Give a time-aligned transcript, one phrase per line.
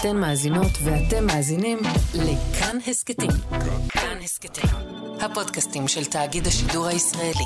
[0.00, 1.78] אתן מאזינות ואתם מאזינים
[2.14, 3.30] לכאן הסכתים.
[3.88, 4.70] כאן הסכתים,
[5.20, 7.44] הפודקאסטים של תאגיד השידור הישראלי.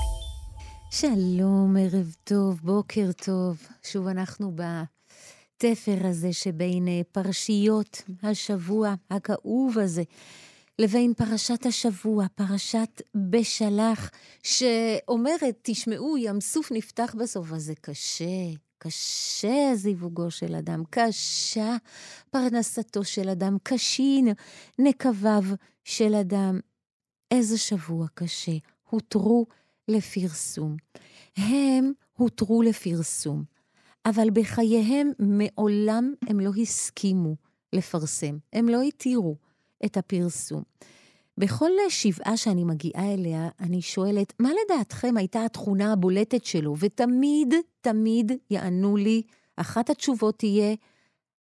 [0.91, 3.63] שלום, ערב טוב, בוקר טוב.
[3.83, 10.03] שוב אנחנו בתפר הזה שבין אה, פרשיות השבוע הכאוב הזה.
[10.79, 14.11] לבין פרשת השבוע, פרשת בשלח,
[14.43, 18.25] שאומרת, תשמעו, ים סוף נפתח בסוף, אז זה קשה,
[18.83, 21.77] קשה זיווגו של אדם, קשה
[22.31, 24.29] פרנסתו של אדם, קשין
[24.79, 25.43] נקביו
[25.85, 26.61] של אדם.
[27.31, 28.53] איזה שבוע קשה.
[28.89, 29.47] הותרו
[29.89, 30.77] לפרסום.
[31.37, 33.45] הם הותרו לפרסום,
[34.07, 37.37] אבל בחייהם מעולם הם לא הסכימו
[37.73, 39.37] לפרסם, הם לא התירו
[39.85, 40.63] את הפרסום.
[41.41, 46.75] בכל שבעה שאני מגיעה אליה, אני שואלת, מה לדעתכם הייתה התכונה הבולטת שלו?
[46.79, 49.23] ותמיד, תמיד יענו לי,
[49.57, 50.75] אחת התשובות תהיה,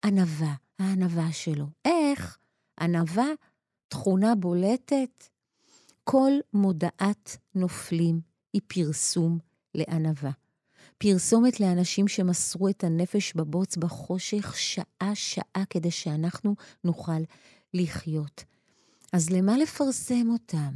[0.05, 1.67] ענווה, הענווה שלו.
[1.85, 2.39] איך?
[2.81, 3.27] ענווה,
[3.89, 5.25] תכונה בולטת.
[6.05, 8.21] כל מודעת נופלים
[8.53, 9.39] היא פרסום
[9.75, 10.31] לענווה.
[10.99, 16.55] פרסומת לאנשים שמסרו את הנפש בבוץ בחושך שעה-שעה כדי שאנחנו
[16.85, 17.23] נוכל
[17.75, 18.45] לחיות.
[19.15, 20.71] אז למה לפרסם אותם?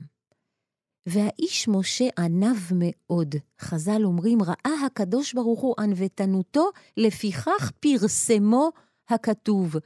[1.06, 3.34] והאיש משה ענב מאוד.
[3.60, 8.70] חז"ל אומרים, ראה הקדוש ברוך הוא ענוותנותו, לפיכך פרסמו
[9.08, 9.76] הכתוב.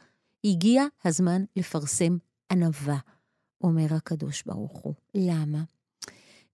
[0.45, 2.17] הגיע הזמן לפרסם
[2.53, 2.99] ענווה,
[3.65, 4.95] אומר הקדוש ברוך הוא.
[5.15, 5.63] למה?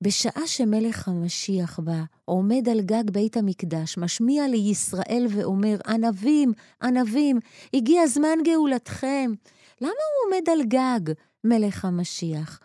[0.01, 7.39] בשעה שמלך המשיח בא, עומד על גג בית המקדש, משמיע לישראל ואומר, ענבים, ענבים,
[7.75, 9.33] הגיע זמן גאולתכם.
[9.81, 11.15] למה הוא עומד על גג,
[11.49, 12.61] מלך המשיח?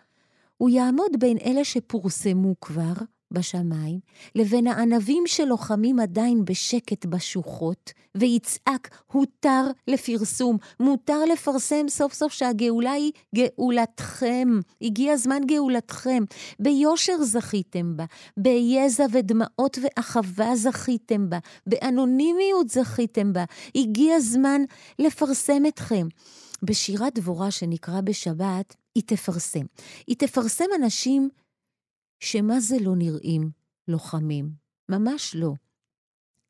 [0.58, 2.94] הוא יעמוד בין אלה שפורסמו כבר
[3.34, 4.00] בשמיים,
[4.36, 13.12] לבין הענבים שלוחמים עדיין בשקט בשוחות, ויצעק, הותר לפרסום, מותר לפרסם סוף סוף שהגאולה היא
[13.36, 14.48] גאולתכם.
[14.82, 16.24] הגיע זמן גאולתכם.
[16.60, 18.06] ביושר זכיתם בה,
[18.38, 23.44] ביזע ודמעות ואחווה זכיתם בה, באנונימיות זכיתם בה.
[23.76, 24.62] הגיע זמן
[25.00, 26.08] לפרסם אתכם.
[26.64, 29.66] בשירת דבורה שנקרא בשבת, היא תפרסם.
[30.08, 31.30] היא תפרסם אנשים
[32.20, 33.50] שמה זה לא נראים
[33.88, 34.50] לוחמים?
[34.90, 35.54] ממש לא.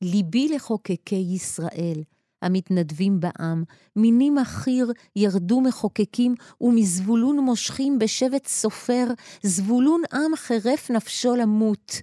[0.01, 2.03] ליבי לחוקקי ישראל,
[2.41, 3.63] המתנדבים בעם,
[3.95, 9.07] מיני מחיר ירדו מחוקקים, ומזבולון מושכים בשבט סופר,
[9.43, 12.01] זבולון עם חירף נפשו למות.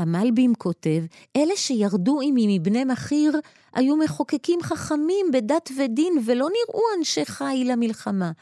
[0.00, 1.02] המלבים כותב,
[1.36, 3.40] אלה שירדו עמי מבני מחיר,
[3.72, 8.32] היו מחוקקים חכמים בדת ודין, ולא נראו אנשי חיל למלחמה.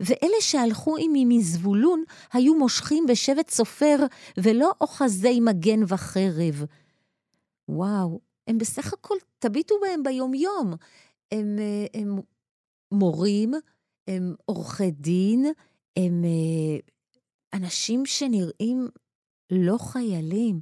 [0.00, 3.96] ואלה שהלכו עמי מזבולון, היו מושכים בשבט סופר,
[4.36, 6.64] ולא אוחזי מגן וחרב.
[7.68, 10.74] וואו, הם בסך הכל, תביטו בהם ביומיום.
[11.32, 12.18] הם, אה, הם
[12.92, 13.54] מורים,
[14.08, 15.46] הם עורכי דין,
[15.96, 16.78] הם אה,
[17.54, 18.88] אנשים שנראים
[19.50, 20.60] לא חיילים.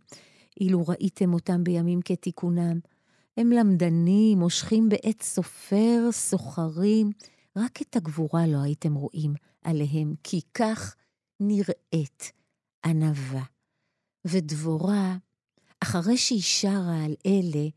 [0.61, 2.79] אילו ראיתם אותם בימים כתיקונם.
[3.37, 7.11] הם למדנים, מושכים בעץ סופר, סוחרים.
[7.57, 10.97] רק את הגבורה לא הייתם רואים עליהם, כי כך
[11.41, 12.33] נראית
[12.85, 13.43] ענווה.
[14.25, 15.17] ודבורה,
[15.81, 17.69] אחרי שהיא שרה על אלה,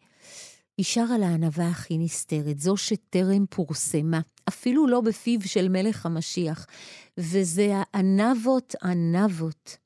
[0.78, 6.66] היא שרה לענווה הכי נסתרת, זו שטרם פורסמה, אפילו לא בפיו של מלך המשיח,
[7.18, 9.78] וזה הענבות ענבות.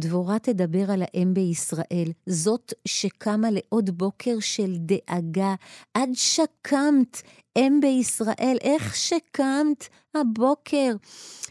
[0.00, 5.54] דבורה תדבר על האם בישראל, זאת שקמה לעוד בוקר של דאגה,
[5.94, 7.22] עד שקמת,
[7.58, 10.94] אם בישראל, איך שקמת הבוקר.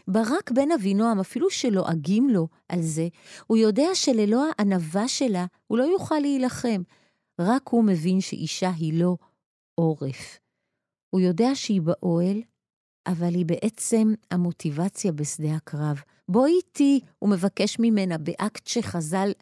[0.08, 3.08] ברק בן אבינועם, אפילו שלועגים לו על זה,
[3.46, 6.82] הוא יודע שללא הענווה שלה, הוא לא יוכל להילחם.
[7.40, 9.16] רק הוא מבין שאישה היא לא
[9.74, 10.38] עורף.
[11.10, 12.42] הוא יודע שהיא באוהל,
[13.08, 16.02] אבל היא בעצם המוטיבציה בשדה הקרב.
[16.28, 19.32] בואי איתי, הוא מבקש ממנה באקט שחז"ל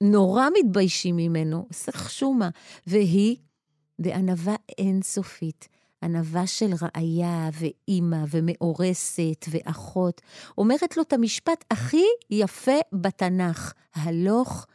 [0.00, 2.48] נורא מתביישים ממנו, סך שומה,
[2.86, 3.36] והיא
[3.98, 5.68] בענווה אינסופית.
[6.02, 10.20] ענווה של רעיה ואימא ומאורסת ואחות,
[10.58, 14.66] אומרת לו את המשפט הכי יפה בתנ"ך, הלוך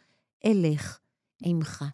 [0.45, 0.99] אלך
[1.43, 1.85] עמך.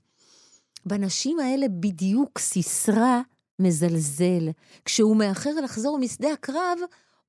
[0.85, 3.21] בנשים האלה בדיוק סיסרא
[3.59, 4.49] מזלזל.
[4.85, 6.77] כשהוא מאחר לחזור משדה הקרב,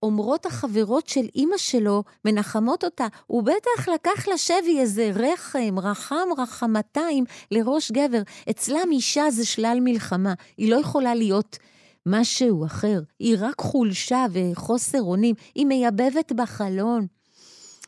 [0.03, 7.25] אומרות החברות של אימא שלו, מנחמות אותה, הוא בטח לקח לשבי איזה רחם, רחם, רחמתיים
[7.51, 8.23] לראש גבר.
[8.51, 11.59] אצלם אישה זה שלל מלחמה, היא לא יכולה להיות
[12.07, 17.07] משהו אחר, היא רק חולשה וחוסר אונים, היא מייבבת בחלון.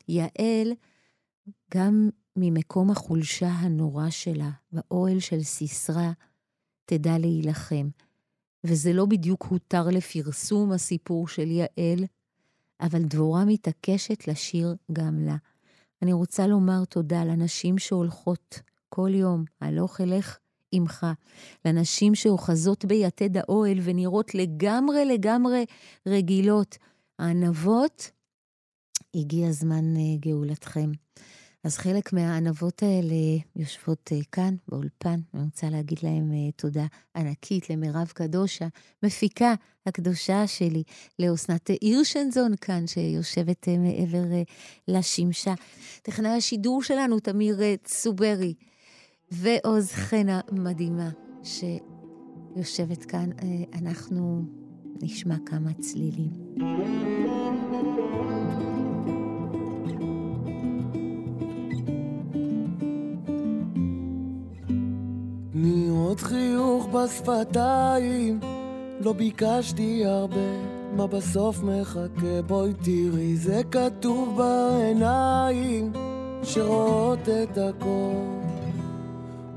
[0.09, 0.73] יעל,
[1.75, 6.11] גם ממקום החולשה הנורא שלה, באוהל של סיסרא,
[6.85, 7.89] תדע להילחם.
[8.65, 12.05] וזה לא בדיוק הותר לפרסום הסיפור של יעל,
[12.81, 15.37] אבל דבורה מתעקשת לשיר גם לה.
[16.03, 20.39] אני רוצה לומר תודה לנשים שהולכות כל יום, הלוך אלך
[20.73, 21.07] עמך,
[21.65, 25.65] לנשים שאוחזות ביתד האוהל ונראות לגמרי לגמרי
[26.07, 26.79] רגילות.
[27.19, 28.11] הענבות,
[29.15, 30.91] הגיע זמן אה, גאולתכם.
[31.65, 33.15] אז חלק מהענבות האלה
[33.57, 35.21] יושבות אה, כאן, באולפן.
[35.35, 36.87] אני רוצה להגיד להם אה, תודה
[37.17, 38.67] ענקית למירב קדושה,
[39.03, 39.55] מפיקה
[39.87, 40.83] הקדושה שלי,
[41.19, 44.23] לאסנת הירשנזון כאן, שיושבת אה, מעבר
[44.89, 45.55] לשמשה.
[46.03, 48.55] טכנאי השידור שלנו, תמיר צוברי,
[49.31, 51.11] ועוז חנה מדהימה,
[51.43, 53.31] שיושבת כאן.
[53.75, 54.45] אנחנו
[55.03, 56.31] נשמע כמה צלילים.
[66.93, 68.41] בשפתיים,
[69.01, 72.43] לא ביקשתי הרבה, מה בסוף מחכה?
[72.47, 75.93] בואי תראי, זה כתוב בעיניים,
[76.43, 78.13] שרואות את הכל.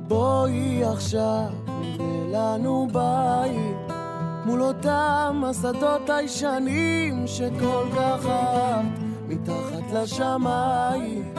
[0.07, 1.47] בואי עכשיו,
[1.81, 3.95] נראה לנו בית,
[4.45, 11.33] מול אותם השדות הישנים שכל כך אהבת, מתחת לשמיים.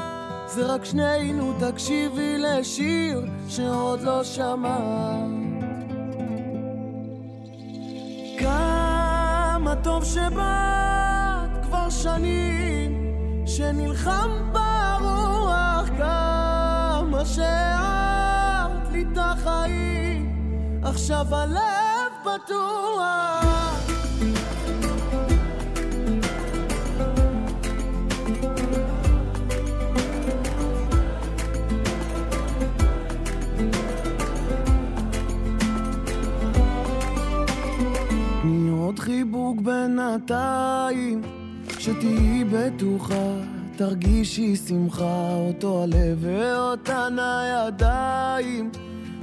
[0.46, 5.36] זה רק שנינו, תקשיבי לשיר שעוד לא שמעת.
[9.82, 13.14] טוב שבאת כבר שנים,
[13.46, 23.75] שנלחם ברוח, כמה שאהבת לי את החיים, עכשיו הלב פתוח.
[39.17, 41.23] חיבוק בינתיים,
[41.79, 43.33] שתהיי בטוחה,
[43.77, 48.71] תרגישי שמחה, אותו הלב ואותן הידיים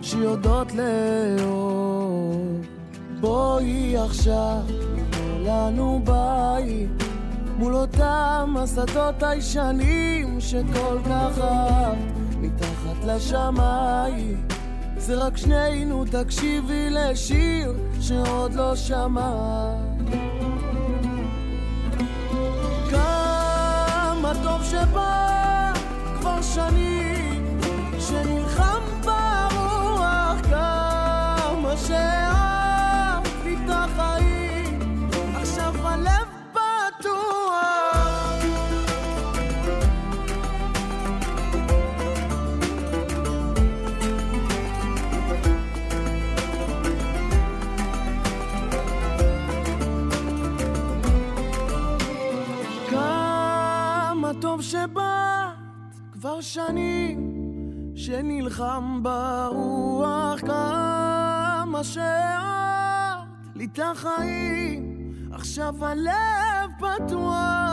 [0.02, 2.66] שיודעות לאהוב.
[3.20, 4.62] בואי עכשיו,
[5.46, 7.04] לנו בית,
[7.58, 11.98] מול אותם השדות הישנים שכל כך אהבת,
[12.42, 14.48] מתחת לשמיים.
[14.98, 19.83] זה רק שנינו, תקשיבי לשיר שעוד לא שמעת.
[24.84, 25.72] שבא
[26.20, 27.60] כבר שנים,
[28.00, 32.23] שנלחם ברוח, כמה שאהבת
[56.54, 57.32] שנים
[57.96, 62.04] שנלחם ברוח כמה שאת
[63.56, 65.12] לי את החיים.
[65.32, 67.73] עכשיו הלב פתוח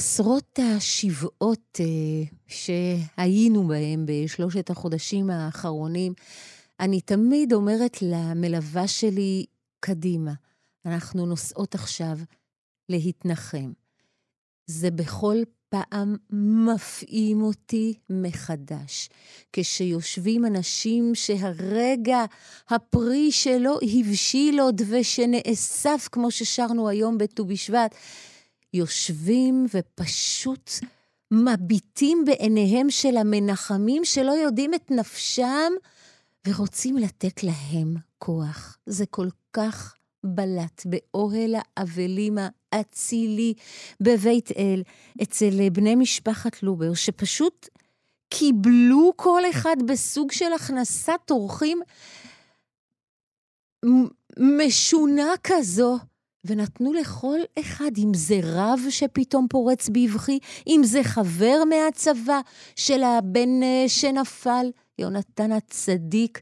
[0.00, 6.12] בעשרות השבעות אה, שהיינו בהם בשלושת החודשים האחרונים,
[6.80, 9.46] אני תמיד אומרת למלווה שלי,
[9.80, 10.32] קדימה,
[10.86, 12.18] אנחנו נוסעות עכשיו
[12.88, 13.72] להתנחם.
[14.66, 15.36] זה בכל
[15.68, 19.08] פעם מפעים אותי מחדש.
[19.52, 22.24] כשיושבים אנשים שהרגע
[22.68, 27.94] הפרי שלו הבשיל עוד ושנאסף, כמו ששרנו היום בט"ו בשבט,
[28.74, 30.70] יושבים ופשוט
[31.30, 35.72] מביטים בעיניהם של המנחמים שלא יודעים את נפשם
[36.46, 38.78] ורוצים לתת להם כוח.
[38.86, 42.38] זה כל כך בלט באוהל האבלים
[42.72, 43.54] האצילי
[44.00, 44.82] בבית אל,
[45.22, 47.68] אצל בני משפחת לובר, שפשוט
[48.28, 51.82] קיבלו כל אחד בסוג של הכנסת אורחים
[54.38, 55.98] משונה כזו,
[56.44, 62.40] ונתנו לכל אחד, אם זה רב שפתאום פורץ בבכי, אם זה חבר מהצבא
[62.76, 66.40] של הבן אה, שנפל, יונתן הצדיק.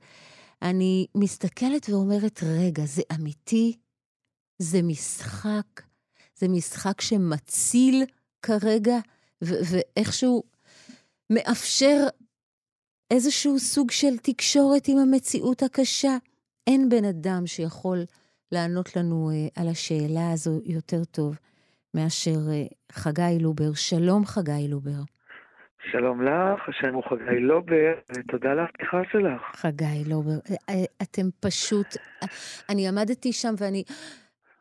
[0.63, 3.77] אני מסתכלת ואומרת, רגע, זה אמיתי?
[4.59, 5.83] זה משחק?
[6.37, 8.05] זה משחק שמציל
[8.43, 8.99] כרגע,
[9.43, 10.43] ואיכשהו
[11.31, 12.07] מאפשר
[13.11, 16.17] איזשהו סוג של תקשורת עם המציאות הקשה.
[16.67, 18.05] אין בן אדם שיכול
[18.53, 21.39] לענות לנו uh, על השאלה הזו יותר טוב
[21.95, 23.75] מאשר uh, חגי לובר.
[23.75, 25.03] שלום, חגי לובר.
[25.91, 29.43] שלום לך, השם הוא חגי לובר, ותודה על הפתיחה שלך.
[29.53, 30.39] חגי לובר,
[31.03, 31.87] אתם פשוט...
[32.69, 33.85] אני עמדתי שם ואני...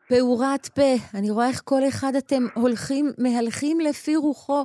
[0.08, 4.64] פעורת פה, אני רואה איך כל אחד אתם הולכים, מהלכים לפי רוחו.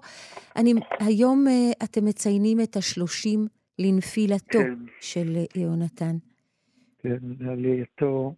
[0.56, 1.46] אני, היום
[1.84, 3.48] אתם מציינים את השלושים
[3.80, 4.74] לנפילתו כן.
[5.00, 6.15] של יהונתן.
[7.00, 8.34] כן, לעלייתו,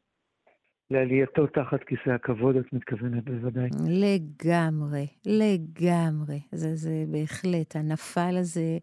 [0.92, 3.70] לעלייתו תחת כיסא הכבוד, את מתכוונת בוודאי.
[3.88, 6.40] לגמרי, לגמרי.
[6.52, 8.78] זה, זה בהחלט, הנפל הזה,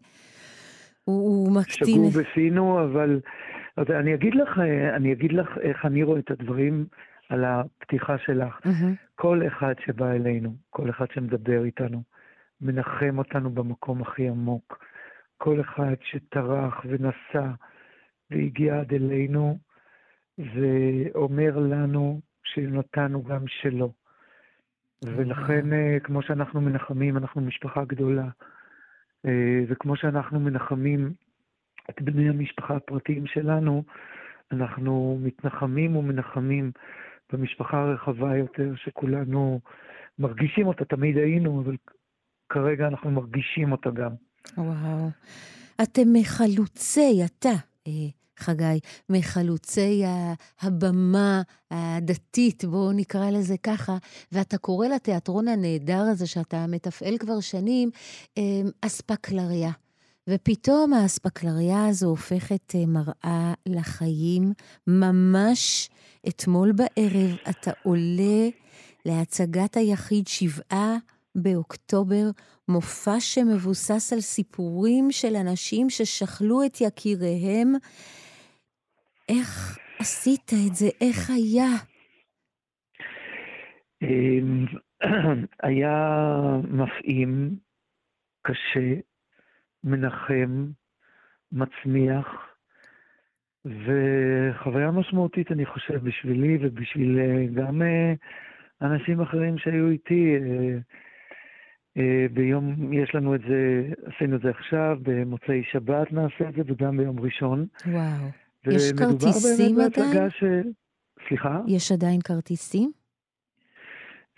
[1.03, 1.85] הוא, הוא מקטין...
[1.85, 3.19] שגור בפינו, אבל
[3.77, 4.59] אני אגיד לך,
[4.95, 6.85] אני אגיד לך איך אני רואה את הדברים
[7.29, 8.59] על הפתיחה שלך.
[8.65, 9.13] Mm-hmm.
[9.15, 12.03] כל אחד שבא אלינו, כל אחד שמדבר איתנו,
[12.61, 14.85] מנחם אותנו במקום הכי עמוק.
[15.37, 17.51] כל אחד שטרח ונסע
[18.31, 19.57] והגיע עד אלינו,
[20.37, 23.93] ואומר לנו שנתנו גם שלו.
[25.03, 28.27] ולכן, אה, כמו שאנחנו מנחמים, אנחנו משפחה גדולה,
[29.25, 31.13] אה, וכמו שאנחנו מנחמים
[31.89, 33.83] את בני המשפחה הפרטיים שלנו,
[34.51, 36.71] אנחנו מתנחמים ומנחמים
[37.33, 39.59] במשפחה הרחבה יותר, שכולנו
[40.19, 41.75] מרגישים אותה, תמיד היינו, אבל
[42.49, 44.11] כרגע אנחנו מרגישים אותה גם.
[44.57, 45.09] וואו.
[45.83, 47.49] אתם מחלוצי, אתה,
[47.87, 50.03] אה, חגי, מחלוצי
[50.61, 53.97] הבמה הדתית, בואו נקרא לזה ככה,
[54.31, 57.89] ואתה קורא לתיאטרון הנהדר הזה שאתה מתפעל כבר שנים,
[58.37, 59.71] אה, אספקלריה.
[60.29, 64.53] ופתאום האספקלריה הזו הופכת אה, מראה לחיים.
[64.87, 65.89] ממש
[66.27, 68.49] אתמול בערב אתה עולה
[69.05, 70.97] להצגת היחיד שבעה
[71.35, 72.29] באוקטובר,
[72.67, 77.75] מופע שמבוסס על סיפורים של אנשים ששכלו את יקיריהם.
[79.39, 80.85] איך עשית את זה?
[81.01, 81.69] איך היה?
[84.01, 84.65] אמ,
[85.63, 86.17] היה
[86.69, 87.55] מפעים,
[88.41, 88.93] קשה,
[89.83, 90.67] מנחם,
[91.51, 92.27] מצמיח,
[93.65, 98.13] וחוויה משמעותית, אני חושב, בשבילי ובשביל אה, גם אה,
[98.81, 100.35] אנשים אחרים שהיו איתי.
[101.97, 106.61] אה, ביום, יש לנו את זה, עשינו את זה עכשיו, במוצאי שבת נעשה את זה,
[106.67, 107.65] וגם ביום ראשון.
[107.87, 108.42] וואו.
[108.71, 110.29] יש כרטיסים עדיין?
[110.29, 110.43] ש...
[111.27, 111.59] סליחה?
[111.67, 112.91] יש עדיין כרטיסים?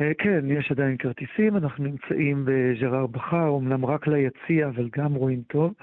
[0.02, 5.42] אה, כן, יש עדיין כרטיסים, אנחנו נמצאים בז'רר בחר, אמנם רק ליציע, אבל גם רואים
[5.48, 5.74] טוב.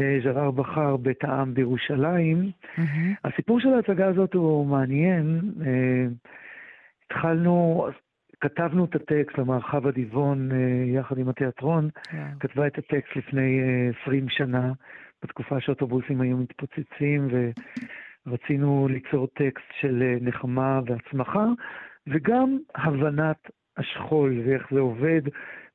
[0.00, 2.50] אה, ז'רר בחר בית העם בירושלים.
[2.76, 2.82] Mm-hmm.
[3.24, 5.40] הסיפור של ההצגה הזאת הוא מעניין.
[5.66, 6.06] אה,
[7.06, 7.86] התחלנו,
[8.40, 10.50] כתבנו את הטקסט, כלומר חווה דיבון
[10.86, 12.12] יחד עם התיאטרון, yeah.
[12.40, 13.60] כתבה את הטקסט לפני
[14.02, 14.72] 20 שנה,
[15.22, 17.28] בתקופה שאוטובוסים היו מתפוצצים,
[18.26, 21.46] ורצינו ליצור טקסט של נחמה והצמחה.
[22.06, 25.22] וגם הבנת השכול ואיך זה עובד,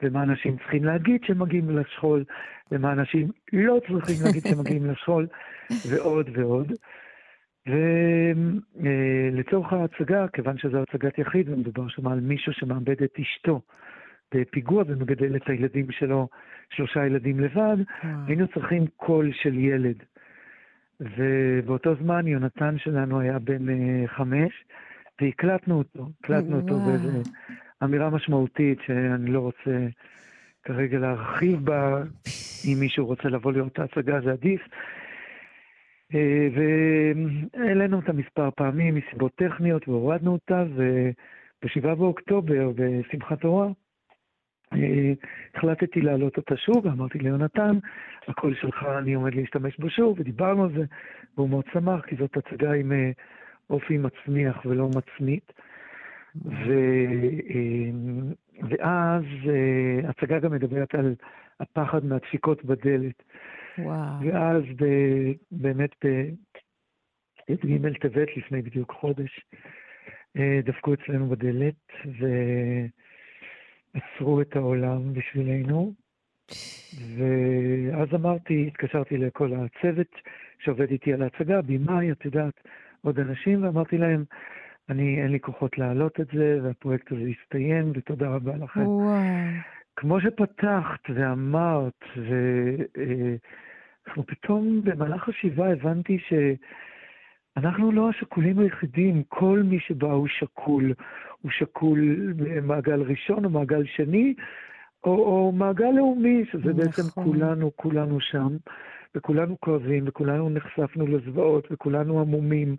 [0.03, 2.23] ומה אנשים צריכים להגיד כשהם מגיעים לשכול,
[2.71, 5.27] ומה אנשים לא צריכים להגיד כשהם מגיעים לשכול,
[5.89, 6.71] ועוד ועוד.
[8.77, 13.61] ולצורך ההצגה, כיוון שזו הצגת יחיד, ומדובר שם על מישהו שמאבד את אשתו
[14.33, 16.27] בפיגוע ומגדל את הילדים שלו,
[16.69, 17.77] שלושה ילדים לבד,
[18.27, 20.03] היינו צריכים קול של ילד.
[20.99, 24.51] ובאותו זמן יונתן שלנו היה בן אה, חמש,
[25.21, 27.29] והקלטנו אותו, הקלטנו אותו באיזו
[27.83, 29.87] אמירה משמעותית שאני לא רוצה
[30.63, 32.03] כרגע להרחיב בה,
[32.65, 34.61] אם מישהו רוצה לבוא לראות את ההצגה זה עדיף.
[36.15, 43.71] אה, והעלינו אותה מספר פעמים מסיבות טכניות והורדנו אותה, וב-7 באוקטובר, בשמחת תורה, אה,
[45.55, 47.77] החלטתי להעלות אותה שוב, ואמרתי ליונתן,
[48.27, 50.83] הקול שלך, אני עומד להשתמש בו שוב, ודיברנו על זה,
[51.37, 53.11] והוא מאוד שמח, כי זאת הצגה עם אה,
[53.69, 55.53] אופי מצמיח ולא מצמית.
[56.45, 56.71] ו,
[57.49, 58.33] אמ,
[58.69, 61.15] ואז אה, הצגה גם מדברת על
[61.59, 63.23] הפחד מהדפיקות בדלת.
[63.77, 64.25] וואו.
[64.25, 64.85] ואז ב,
[65.51, 69.45] באמת בי"ג טבת, לפני בדיוק חודש,
[70.37, 71.75] אה, דפקו אצלנו בדלת
[73.95, 75.93] ועצרו את העולם בשבילנו.
[77.17, 80.15] ואז אמרתי, התקשרתי לכל הצוות
[80.59, 82.53] שעובד איתי על ההצגה, במאי, את יודעת,
[83.01, 84.23] עוד אנשים, ואמרתי להם,
[84.89, 88.87] אני, אין לי כוחות להעלות את זה, והפרויקט הזה יסתיים, ותודה רבה לכם.
[88.87, 89.17] וואו.
[89.95, 96.17] כמו שפתחת ואמרת, ואנחנו פתאום במהלך השבעה הבנתי
[97.55, 100.93] שאנחנו לא השכולים היחידים, כל מי שבא הוא שקול.
[101.41, 104.33] הוא שקול במעגל ראשון או מעגל שני,
[105.03, 106.73] או, או מעגל לאומי, שזה נכון.
[106.75, 108.57] בעצם כולנו, כולנו שם,
[109.15, 112.75] וכולנו כואבים, וכולנו נחשפנו לזוועות, וכולנו עמומים.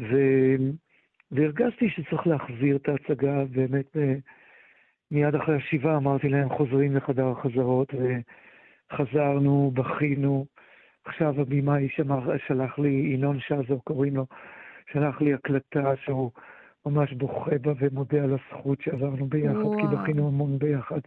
[0.00, 0.16] ו...
[1.32, 3.96] והרגשתי שצריך להחזיר את ההצגה, באמת
[5.10, 7.94] מיד אחרי השבעה אמרתי להם, חוזרים לחדר החזרות,
[8.92, 10.46] וחזרנו, בכינו.
[11.08, 11.88] עכשיו הבימאי
[12.46, 14.26] שלח לי, ינון שזו קוראים לו,
[14.92, 16.30] שלח לי הקלטה שהוא
[16.86, 19.76] ממש בוכה בה ומודה על הזכות שעברנו ביחד, וואו.
[19.76, 21.00] כי בכינו המון ביחד.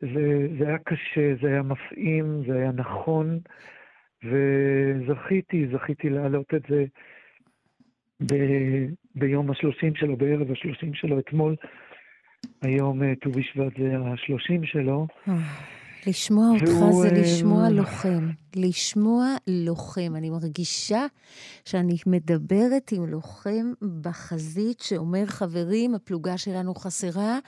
[0.00, 3.38] זה, זה היה קשה, זה היה מפעים, זה היה נכון,
[4.24, 6.84] וזכיתי, זכיתי להעלות את זה
[8.20, 8.34] ב,
[9.14, 11.56] ביום השלושים שלו, בערב השלושים שלו אתמול.
[12.62, 15.06] היום אה, ט"ו בשבט זה השלושים שלו.
[16.06, 18.28] אה, לשמוע אותך זה לשמוע לוחם.
[18.56, 20.12] לשמוע לוחם.
[20.16, 21.06] אני מרגישה
[21.64, 27.38] שאני מדברת עם לוחם בחזית שאומר, חברים, הפלוגה שלנו חסרה,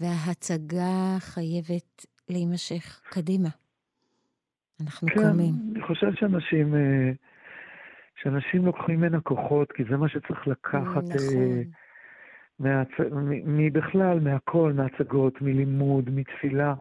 [0.00, 3.00] וההצגה חייבת להימשך.
[3.10, 3.48] קדימה.
[4.80, 5.54] אנחנו כן, קמים.
[5.72, 7.10] אני חושב שאנשים, אה,
[8.22, 11.04] שאנשים לוקחים ממנה כוחות, כי זה מה שצריך לקחת.
[11.04, 11.64] נכון.
[13.44, 16.74] מבכלל, מהכל, מהצגות, מלימוד, מתפילה.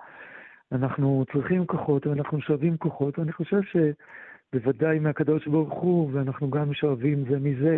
[0.71, 7.25] אנחנו צריכים כוחות ואנחנו שואבים כוחות, ואני חושב שבוודאי מהקדוש ברוך הוא, ואנחנו גם שואבים
[7.29, 7.77] זה מזה,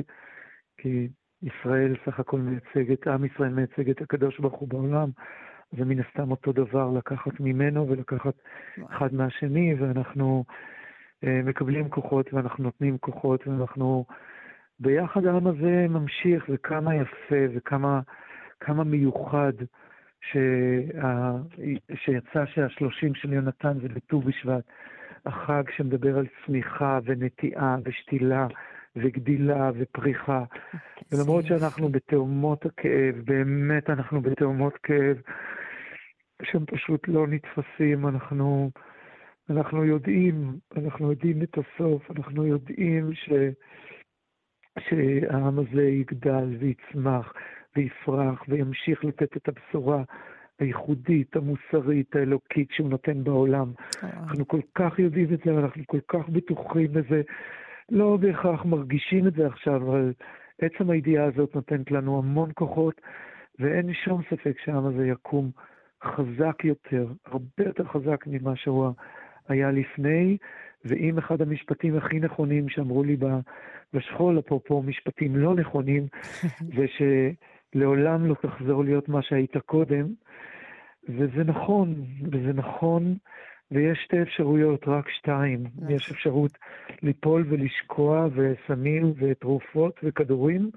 [0.77, 1.07] כי
[1.43, 5.09] ישראל סך הכל מייצגת, עם ישראל מייצג את הקדוש ברוך הוא בעולם,
[5.77, 8.33] זה מן הסתם אותו דבר לקחת ממנו ולקחת
[8.89, 10.43] אחד מהשני, ואנחנו
[11.23, 14.05] אה, מקבלים כוחות ואנחנו נותנים כוחות ואנחנו...
[14.79, 18.01] ביחד העם הזה ממשיך, וכמה יפה וכמה
[18.59, 19.53] כמה מיוחד
[20.31, 21.31] שה,
[21.95, 24.63] שיצא שהשלושים של יונתן זה בט"ו בשבט,
[25.25, 28.47] החג שמדבר על צמיחה ונטיעה ושתילה
[28.95, 30.43] וגדילה ופריחה.
[31.11, 35.17] ולמרות שאנחנו בתאומות הכאב, באמת אנחנו בתאומות כאב,
[36.43, 38.71] שהם פשוט לא נתפסים, אנחנו,
[39.49, 43.29] אנחנו יודעים, אנחנו יודעים את הסוף, אנחנו יודעים ש...
[44.79, 47.33] שהעם הזה יגדל ויצמח
[47.75, 50.03] ויפרח וימשיך לתת את הבשורה
[50.59, 53.71] הייחודית, המוסרית, האלוקית שהוא נותן בעולם.
[54.03, 57.21] אנחנו כל כך יודעים את זה, ואנחנו כל כך בטוחים בזה.
[57.89, 60.13] לא בהכרח מרגישים את זה עכשיו, אבל
[60.61, 63.01] עצם הידיעה הזאת נותנת לנו המון כוחות,
[63.59, 65.51] ואין שום ספק שהעם הזה יקום
[66.03, 68.87] חזק יותר, הרבה יותר חזק ממה שהוא
[69.47, 70.37] היה לפני,
[70.85, 73.17] ואם אחד המשפטים הכי נכונים שאמרו לי
[73.93, 76.07] בשכול, אפרופו משפטים לא נכונים,
[76.75, 76.85] זה
[77.73, 80.07] שלעולם לא תחזור להיות מה שהיית קודם,
[81.09, 81.95] וזה נכון,
[82.31, 83.15] וזה נכון,
[83.71, 85.63] ויש שתי אפשרויות, רק שתיים.
[85.89, 86.57] יש אפשרות
[87.01, 90.69] ליפול ולשקוע וסמים ותרופות וכדורים,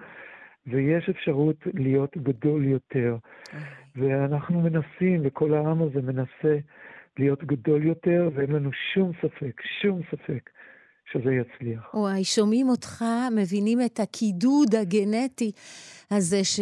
[0.66, 3.16] ויש אפשרות להיות גדול יותר.
[3.96, 6.58] ואנחנו מנסים, וכל העם הזה מנסה
[7.18, 10.50] להיות גדול יותר, ואין לנו שום ספק, שום ספק,
[11.12, 11.94] שזה יצליח.
[11.94, 13.04] וואי, שומעים אותך,
[13.36, 15.52] מבינים את הקידוד הגנטי
[16.10, 16.60] הזה ש...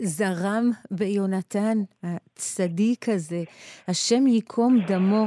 [0.00, 3.42] שזרם ביונתן, הצדיק הזה,
[3.88, 5.26] השם ייקום דמו.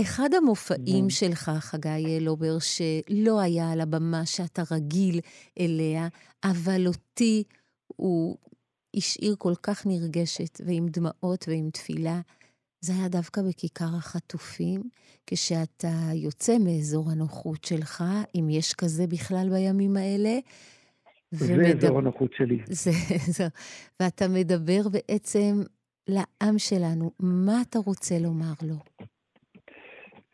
[0.00, 5.20] אחד המופעים שלך, חגי לובר, שלא היה על הבמה שאתה רגיל
[5.60, 6.08] אליה,
[6.44, 7.42] אבל אותי
[7.86, 8.36] הוא
[8.96, 12.20] השאיר כל כך נרגשת, ועם דמעות ועם תפילה.
[12.80, 14.82] זה היה דווקא בכיכר החטופים,
[15.26, 20.38] כשאתה יוצא מאזור הנוחות שלך, אם יש כזה בכלל בימים האלה.
[21.30, 21.84] זה ומד...
[21.84, 22.58] אזור הנוחות שלי.
[22.66, 22.90] זה,
[23.36, 23.44] זה,
[24.00, 25.62] ואתה מדבר בעצם
[26.08, 28.76] לעם שלנו, מה אתה רוצה לומר לו?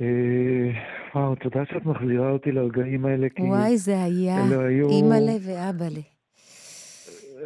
[0.00, 0.70] אה,
[1.14, 3.42] וואו, תודה שאת מחזירה אותי לרגעים האלה, כי...
[3.42, 4.90] וואי, זה היה היו...
[4.90, 6.00] אימא'לה ואבא'לה.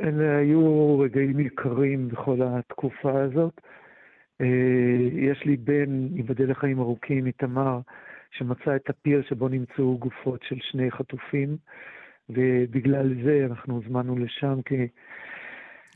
[0.01, 3.61] אלה היו רגעים יקרים בכל התקופה הזאת.
[4.41, 4.47] אה,
[5.13, 7.81] יש לי בן, ייבדל לחיים ארוכים, איתמר,
[8.31, 11.57] שמצא את הפיר שבו נמצאו גופות של שני חטופים,
[12.31, 14.89] ובגלל זה אנחנו הוזמנו לשם, כי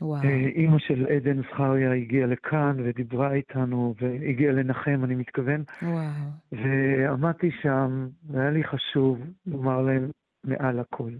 [0.01, 0.23] וואו.
[0.23, 5.63] אה, אימא של עדן זכריה הגיעה לכאן ודיברה איתנו, והגיעה לנחם, אני מתכוון.
[5.81, 6.03] וואו.
[6.51, 10.09] ועמדתי שם, והיה לי חשוב לומר להם
[10.43, 11.11] מעל הכל,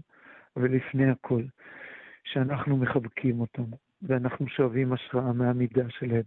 [0.56, 1.42] ולפני הכל,
[2.24, 3.64] שאנחנו מחבקים אותם,
[4.02, 6.22] ואנחנו שואבים השראה מהמידה שלהם.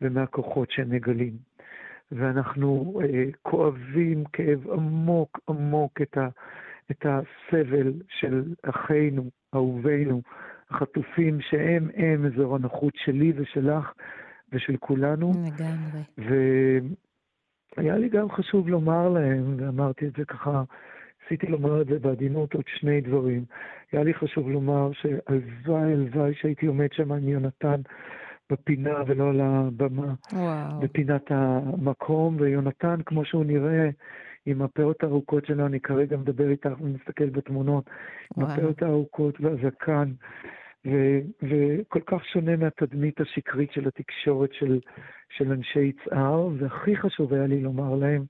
[0.00, 1.36] ומהכוחות שהם מגלים.
[2.12, 6.28] ואנחנו אה, כואבים כאב עמוק עמוק את, ה,
[6.90, 10.22] את הסבל של אחינו, אהובינו,
[10.70, 13.92] החטופים, שהם הם אזור הנוחות שלי ושלך
[14.52, 15.32] ושל כולנו.
[15.46, 16.00] לגמרי.
[17.76, 20.62] והיה לי גם חשוב לומר להם, ואמרתי את זה ככה,
[21.22, 23.44] ניסיתי לומר את זה בעדינות עוד שני דברים.
[23.92, 27.80] היה לי חשוב לומר שהלוואי, הלוואי שהייתי עומד שם עם יונתן
[28.52, 30.80] בפינה ולא על הבמה, וואו.
[30.80, 33.88] בפינת המקום, ויונתן, כמו שהוא נראה,
[34.46, 37.90] עם הפאות הארוכות שלו, אני כרגע מדבר איתך ומסתכל בתמונות,
[38.36, 38.54] עם וואו.
[38.54, 40.12] הפאות הארוכות והזקן,
[40.86, 44.80] ו- וכל כך שונה מהתדמית השקרית של התקשורת של,
[45.30, 48.24] של אנשי יצהר, והכי חשוב היה לי לומר להם,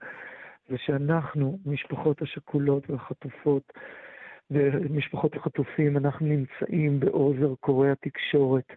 [0.69, 3.73] זה שאנחנו, משפחות השכולות והחטופות,
[4.51, 8.73] ומשפחות החטופים, אנחנו נמצאים באור זרקורי התקשורת,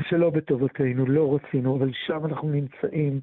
[0.00, 3.20] שלא בטובתנו, לא רצינו, אבל שם אנחנו נמצאים,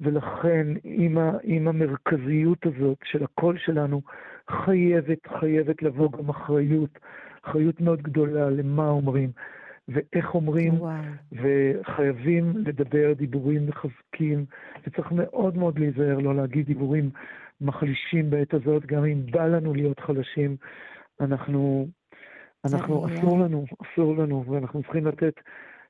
[0.00, 4.00] ולכן עם, ה, עם המרכזיות הזאת של הקול שלנו,
[4.50, 6.98] חייבת, חייבת לבוא גם אחריות,
[7.44, 9.30] אחריות מאוד גדולה למה אומרים
[9.88, 10.94] ואיך אומרים, וואו.
[11.32, 14.44] וחייבים לדבר דיבורים מחזקים,
[14.86, 17.10] וצריך מאוד מאוד להיזהר לא להגיד דיבורים
[17.60, 20.56] מחלישים בעת הזאת, גם אם בא לנו להיות חלשים,
[21.20, 21.86] אנחנו,
[22.64, 25.34] אנחנו, אסור לנו, אסור לנו, ואנחנו צריכים לתת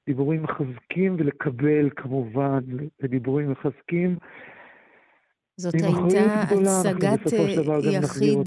[0.06, 2.60] דיבורים מחזקים ולקבל כמובן
[3.02, 4.16] לדיבורים מחזקים.
[5.56, 7.32] זאת הייתה הצגת
[7.82, 8.38] יחיד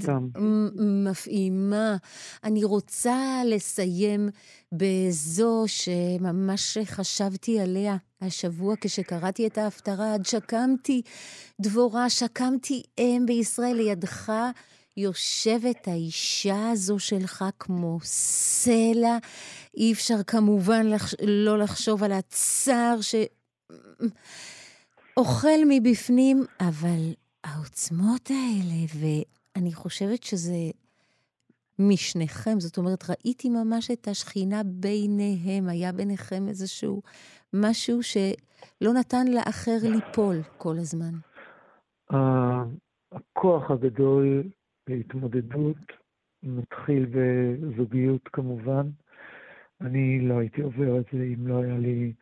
[1.04, 1.96] מפעימה.
[2.44, 4.28] אני רוצה לסיים
[4.72, 11.02] בזו שממש חשבתי עליה השבוע כשקראתי את ההפטרה, עד שקמתי
[11.60, 14.32] דבורה, שקמתי אם בישראל לידך.
[14.96, 19.18] יושבת האישה הזו שלך כמו סלע.
[19.76, 21.14] אי אפשר כמובן לחש...
[21.22, 23.14] לא לחשוב על הצער ש...
[25.16, 27.12] אוכל מבפנים, אבל
[27.44, 29.10] העוצמות האלה,
[29.56, 30.70] ואני חושבת שזה
[31.78, 37.02] משניכם, זאת אומרת, ראיתי ממש את השכינה ביניהם, היה ביניכם איזשהו
[37.52, 41.14] משהו שלא נתן לאחר ליפול כל הזמן.
[42.10, 42.64] ה-
[43.12, 44.42] הכוח הגדול
[44.88, 45.76] בהתמודדות
[46.42, 48.86] מתחיל בזוגיות כמובן.
[49.80, 52.12] אני לא הייתי עובר את זה אם לא היה לי,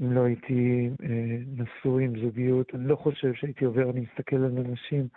[0.00, 2.74] אם לא הייתי אה, נשוי עם זוגיות.
[2.74, 5.08] אני לא חושב שהייתי עובר, אני מסתכל על אנשים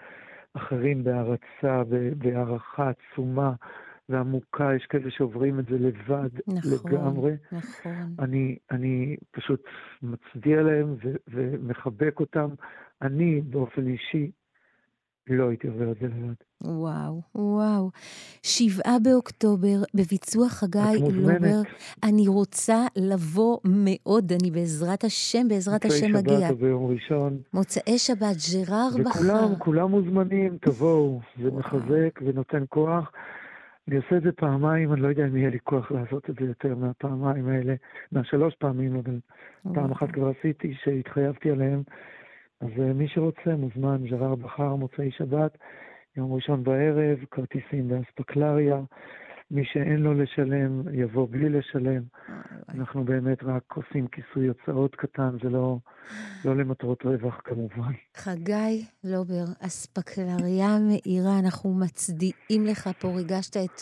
[0.54, 1.84] אחרים בהערצה,
[2.18, 3.54] בהערכה עצומה
[4.10, 7.34] ועמוקה, יש כאלה שעוברים את זה לבד נכון, לגמרי.
[7.52, 8.16] נכון.
[8.20, 9.64] אני, אני פשוט
[10.02, 12.50] מצדיע להם ו- ומחבק אותם.
[13.02, 14.32] אני באופן אישי
[15.30, 16.34] לא הייתי עובר את זה לבד.
[16.62, 17.90] וואו, וואו.
[18.44, 20.80] שבעה באוקטובר, בביצוע חגי.
[21.14, 21.62] לובר.
[22.04, 26.40] אני רוצה לבוא מאוד, אני בעזרת השם, בעזרת מוצאי השם מגיע.
[26.40, 27.38] שבת או ביום ראשון.
[27.54, 29.20] מוצאי שבת, ג'רר בחר.
[29.20, 31.20] וכולם, כולם מוזמנים, תבואו.
[31.44, 31.52] זה.
[31.52, 33.12] מחזק ונותן כוח.
[33.88, 36.46] אני עושה את זה פעמיים, אני לא יודע אם יהיה לי כוח לעשות את זה
[36.46, 37.76] יותר מהפעמיים האלה,
[38.12, 39.20] מהשלוש פעמים, אבל
[39.74, 41.84] פעם אחת כבר עשיתי שהתחייבתי עליהם.
[42.62, 45.58] אז מי שרוצה מוזמן, ג'רר בחר, מוצאי שבת,
[46.18, 48.82] יום ראשון בערב, כרטיסים באספקלריה.
[49.52, 52.04] מי שאין לו לשלם, יבוא בלי לשלם.
[52.70, 55.78] אנחנו באמת רק עושים כיסוי הוצאות קטן, זה לא,
[56.46, 57.92] לא למטרות רווח כמובן.
[58.16, 63.82] חגי לובר, אספקלריה מאירה, אנחנו מצדיעים לך פה, ריגשת את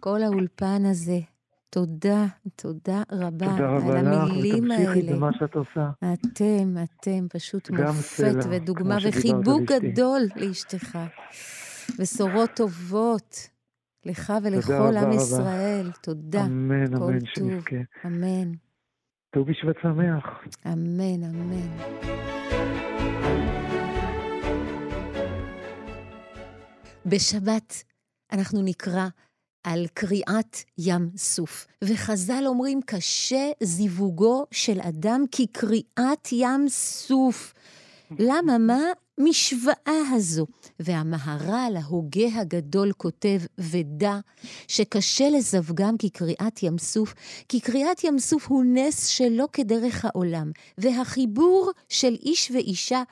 [0.00, 1.33] כל האולפן הזה.
[1.74, 5.12] תודה, תודה רבה תודה על רבה לך, המילים ותמשיכי האלה.
[5.16, 5.90] במה שאת עושה.
[5.98, 9.90] אתם, אתם פשוט מופת סלע, ודוגמה וחיבוק על.
[9.92, 10.98] גדול לאשתך.
[11.98, 13.48] בשורות טובות
[14.06, 15.14] לך ולכל עם רבה.
[15.14, 15.90] ישראל.
[16.02, 16.44] תודה.
[16.44, 17.18] אמן, אמן.
[17.34, 17.76] שנזכה.
[18.06, 18.52] אמן,
[19.34, 20.24] ט"ו בשבט שמח.
[20.72, 21.68] אמן, אמן.
[27.06, 27.84] בשבת
[28.32, 29.08] אנחנו נקרא
[29.64, 31.66] על קריעת ים סוף.
[31.84, 37.54] וחז"ל אומרים, קשה זיווגו של אדם כקריעת ים סוף.
[38.18, 38.58] למה?
[38.58, 38.82] מה
[39.18, 40.46] משוואה הזו?
[40.80, 44.18] והמהר"ל, ההוגה הגדול, כותב, ודע
[44.68, 47.14] שקשה לזווגם כקריעת ים סוף,
[47.48, 53.02] כי קריעת ים סוף הוא נס שלא כדרך העולם, והחיבור של איש ואישה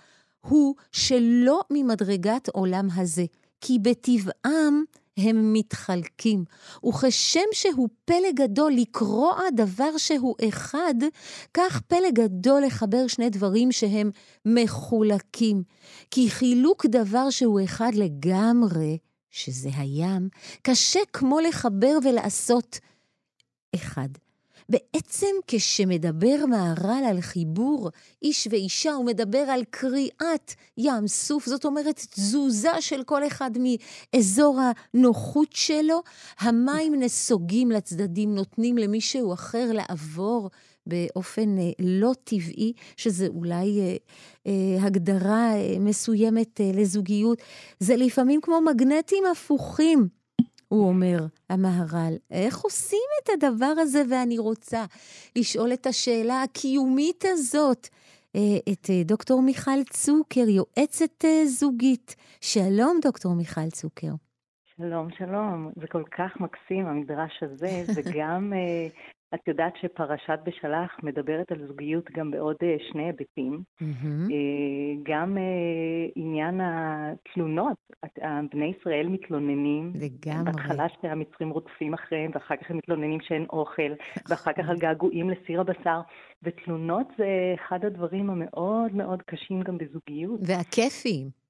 [0.40, 3.24] הוא שלא ממדרגת עולם הזה,
[3.60, 4.84] כי בטבעם
[5.16, 6.44] הם מתחלקים,
[6.88, 10.94] וכשם שהוא פלא גדול לקרוע דבר שהוא אחד,
[11.54, 14.10] כך פלא גדול לחבר שני דברים שהם
[14.44, 15.62] מחולקים.
[16.10, 18.98] כי חילוק דבר שהוא אחד לגמרי,
[19.30, 20.28] שזה הים,
[20.62, 22.78] קשה כמו לחבר ולעשות
[23.74, 24.08] אחד.
[24.72, 27.90] בעצם כשמדבר מהר"ל על חיבור
[28.22, 34.60] איש ואישה, הוא מדבר על קריעת ים סוף, זאת אומרת תזוזה של כל אחד מאזור
[34.94, 36.02] הנוחות שלו.
[36.40, 40.50] המים נסוגים לצדדים, נותנים למישהו אחר לעבור
[40.86, 43.96] באופן אה, לא טבעי, שזה אולי אה,
[44.46, 47.38] אה, הגדרה אה, מסוימת אה, לזוגיות.
[47.80, 50.21] זה לפעמים כמו מגנטים הפוכים.
[50.72, 51.18] הוא אומר,
[51.50, 52.14] המהר"ל.
[52.30, 54.02] איך עושים את הדבר הזה?
[54.10, 54.84] ואני רוצה
[55.36, 57.88] לשאול את השאלה הקיומית הזאת
[58.36, 62.16] אה, את אה, דוקטור מיכל צוקר, יועצת אה, זוגית.
[62.40, 64.12] שלום, דוקטור מיכל צוקר.
[64.76, 65.70] שלום, שלום.
[65.80, 68.52] זה כל כך מקסים, המדרש הזה, וגם
[69.34, 73.62] את יודעת שפרשת בשלח מדברת על זוגיות גם בעוד אה, שני היבטים.
[73.82, 74.32] Mm-hmm.
[75.02, 75.42] גם אה,
[76.16, 77.76] עניין התלונות,
[78.50, 79.92] בני ישראל מתלוננים.
[79.94, 80.44] לגמרי.
[80.44, 83.92] בהתחלה שהמצרים רודפים אחריהם, ואחר כך הם מתלוננים שאין אוכל,
[84.28, 86.00] ואחר כך על געגועים לסיר הבשר.
[86.42, 90.40] ותלונות זה אחד הדברים המאוד מאוד קשים גם בזוגיות.
[90.42, 91.42] והכיפיים.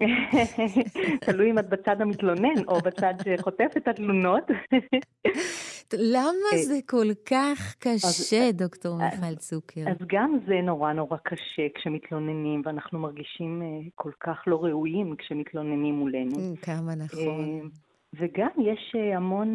[1.26, 4.44] תלוי אם את בצד המתלונן או בצד שחוטף את התלונות.
[5.94, 9.80] למה אה, זה כל כך קשה, דוקטור מיכל צוקר?
[9.80, 15.94] אז גם זה נורא נורא קשה כשמתלוננים, ואנחנו מרגישים אה, כל כך לא ראויים כשמתלוננים
[15.94, 16.38] מולנו.
[16.38, 17.70] אה, כמה נכון.
[18.18, 19.54] וגם יש המון,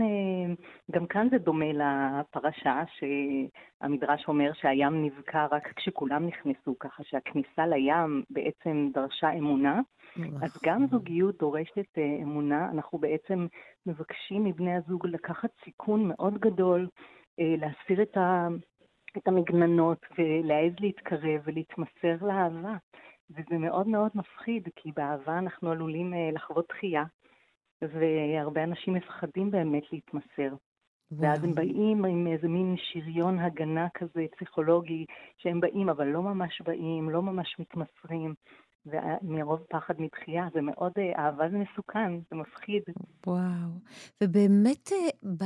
[0.92, 8.24] גם כאן זה דומה לפרשה שהמדרש אומר שהים נבקע רק כשכולם נכנסו, ככה שהכניסה לים
[8.30, 9.82] בעצם דרשה אמונה.
[10.42, 13.48] אז גם זוגיות דורשת אמונה, אנחנו בעצם
[13.86, 16.88] מבקשים מבני הזוג לקחת סיכון מאוד גדול,
[17.40, 18.48] אה, להסיר את, ה,
[19.18, 22.76] את המגננות ולהעז להתקרב ולהתמסר לאהבה.
[23.32, 27.04] וזה מאוד מאוד מפחיד, כי באהבה אנחנו עלולים אה, לחוות דחייה,
[27.82, 30.56] והרבה אנשים מפחדים באמת להתמסר.
[31.12, 35.06] ואז הם באים עם איזה מין שריון הגנה כזה פסיכולוגי,
[35.38, 38.34] שהם באים, אבל לא ממש באים, לא ממש מתמסרים.
[38.86, 42.84] ומרוב פחד מתחייה, זה מאוד, אה, אהבה זה מסוכן, זה מפחיד.
[43.28, 43.70] וואו.
[44.24, 45.44] ובאמת, אה, ב...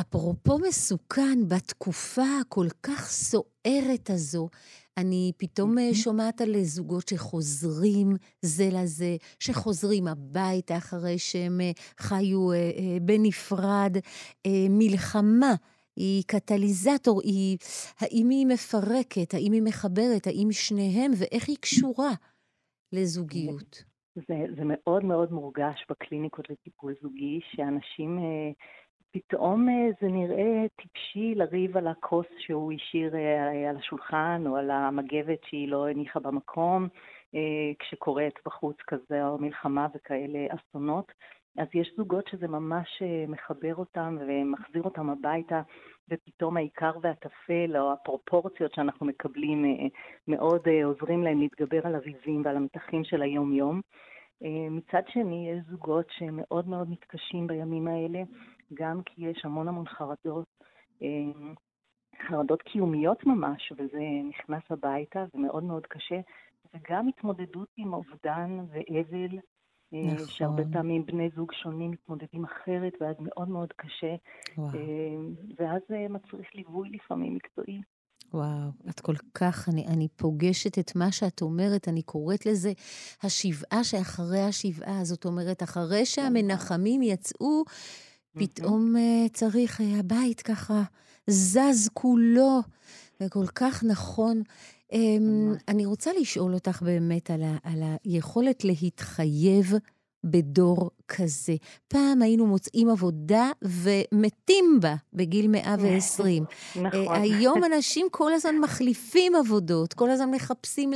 [0.00, 4.48] אפרופו מסוכן, בתקופה הכל כך סוערת הזו,
[4.96, 11.60] אני פתאום אה, שומעת על זוגות שחוזרים זה לזה, שחוזרים הביתה אחרי שהם
[11.98, 12.48] חיו
[13.02, 13.96] בנפרד.
[14.70, 15.54] מלחמה
[15.96, 17.58] היא קטליזטור, היא,
[18.00, 22.12] האם היא מפרקת, האם היא מחברת, האם שניהם, ואיך היא קשורה
[22.92, 23.90] לזוגיות.
[24.14, 28.50] זה, זה מאוד מאוד מורגש בקליניקות לטיפול זוגי, שאנשים, אה,
[29.10, 34.70] פתאום אה, זה נראה טיפשי לריב על הכוס שהוא השאיר אה, על השולחן, או על
[34.70, 36.88] המגבת שהיא לא הניחה במקום,
[37.78, 41.12] כשקורית בחוץ כזה, או מלחמה וכאלה אסונות.
[41.58, 45.62] אז יש זוגות שזה ממש אה, מחבר אותם ומחזיר אותם הביתה,
[46.10, 49.86] ופתאום העיקר והטפל, או הפרופורציות שאנחנו מקבלים, אה,
[50.28, 53.80] מאוד אה, עוזרים להם להתגבר על הריבים ועל המתחים של היום-יום.
[54.70, 58.22] מצד שני, יש זוגות שמאוד מאוד מתקשים בימים האלה,
[58.74, 60.44] גם כי יש המון המון חרדות,
[62.28, 66.20] חרדות קיומיות ממש, וזה נכנס הביתה ומאוד מאוד קשה,
[66.74, 69.38] וגם התמודדות עם אובדן ואבל
[69.92, 70.26] נכון.
[70.26, 74.14] שהרבה פעמים בני זוג שונים מתמודדים אחרת, ואז מאוד מאוד קשה.
[74.58, 74.74] וואו.
[74.74, 74.80] אה,
[75.58, 77.80] ואז זה מצריך ליווי לפעמים מקצועי.
[78.34, 82.72] וואו, את כל כך, אני, אני פוגשת את מה שאת אומרת, אני קוראת לזה
[83.22, 85.04] השבעה שאחרי השבעה.
[85.04, 87.64] זאת אומרת, אחרי שהמנחמים יצאו,
[88.38, 90.82] פתאום uh, צריך, הבית ככה
[91.26, 92.60] זז כולו,
[93.20, 94.42] וכל כך נכון.
[94.92, 94.96] Um,
[95.68, 99.74] אני רוצה לשאול אותך באמת על, ה, על היכולת להתחייב
[100.24, 101.56] בדור כזה.
[101.88, 106.44] פעם היינו מוצאים עבודה ומתים בה בגיל 120.
[106.82, 107.06] נכון.
[107.06, 110.90] Uh, היום אנשים כל הזמן מחליפים עבודות, כל הזמן מחפשים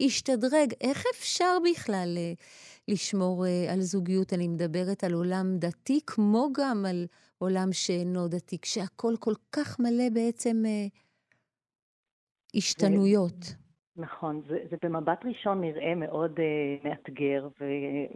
[0.00, 0.72] להשתדרג.
[0.80, 2.44] איך אפשר בכלל uh,
[2.88, 4.32] לשמור uh, על זוגיות?
[4.32, 7.06] אני מדברת על עולם דתי, כמו גם על
[7.38, 10.62] עולם שאינו דתי, כשהכול כל כך מלא בעצם...
[12.56, 13.54] השתנויות.
[13.98, 17.64] נכון, זה, זה במבט ראשון נראה מאוד uh, מאתגר, ו,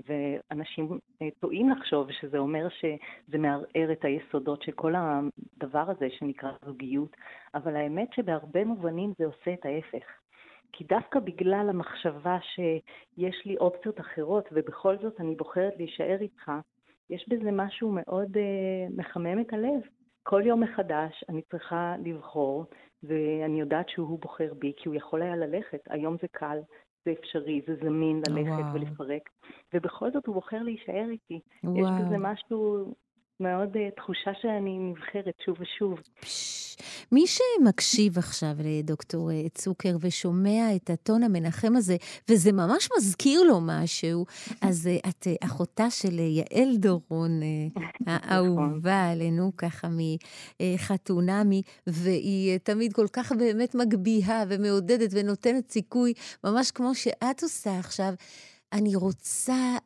[0.07, 6.50] ואנשים uh, טועים לחשוב שזה אומר שזה מערער את היסודות של כל הדבר הזה שנקרא
[6.64, 7.16] זוגיות,
[7.55, 10.07] אבל האמת שבהרבה מובנים זה עושה את ההפך.
[10.72, 16.53] כי דווקא בגלל המחשבה שיש לי אופציות אחרות, ובכל זאת אני בוחרת להישאר איתך,
[17.11, 19.81] יש בזה משהו מאוד uh, מחמם את הלב.
[20.22, 22.64] כל יום מחדש אני צריכה לבחור
[23.02, 25.80] ואני יודעת שהוא בוחר בי, כי הוא יכול היה ללכת.
[25.88, 26.58] היום זה קל,
[27.04, 28.74] זה אפשרי, זה זמין ללכת וואו.
[28.74, 29.30] ולפרק,
[29.74, 31.40] ובכל זאת הוא בוחר להישאר איתי.
[31.64, 31.78] וואו.
[31.78, 32.94] יש בזה משהו
[33.40, 36.00] מאוד uh, תחושה שאני נבחרת שוב ושוב.
[37.12, 41.96] מי שמקשיב עכשיו לדוקטור אה, צוקר ושומע את הטון המנחם הזה,
[42.29, 44.26] וזה ממש מזכיר לו משהו,
[44.68, 47.40] אז אה, את אחותה של יעל דורון,
[48.07, 49.88] האהובה עלינו, ככה
[50.61, 56.12] מחתונמי, והיא תמיד כל כך באמת מגביהה ומעודדת ונותנת סיכוי,
[56.44, 58.12] ממש כמו שאת עושה עכשיו.
[58.72, 59.76] אני רוצה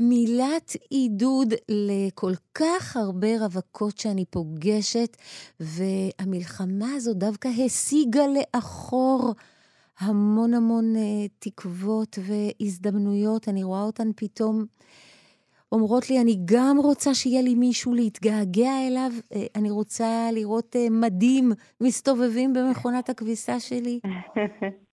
[0.00, 5.16] מילת עידוד לכל כך הרבה רווקות שאני פוגשת,
[5.60, 9.34] והמלחמה הזו דווקא השיגה לאחור
[9.98, 10.98] המון המון uh,
[11.38, 13.48] תקוות והזדמנויות.
[13.48, 14.64] אני רואה אותן פתאום
[15.72, 20.90] אומרות לי, אני גם רוצה שיהיה לי מישהו להתגעגע אליו, uh, אני רוצה לראות uh,
[20.90, 24.00] מדים מסתובבים במכונת הכביסה שלי.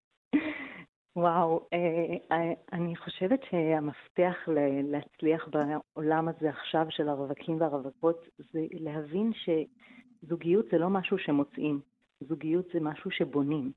[1.15, 4.36] וואו, אה, אה, אני חושבת שהמפתח
[4.84, 11.80] להצליח בעולם הזה עכשיו של הרווקים והרווקות זה להבין שזוגיות זה לא משהו שמוצאים,
[12.21, 13.71] זוגיות זה משהו שבונים.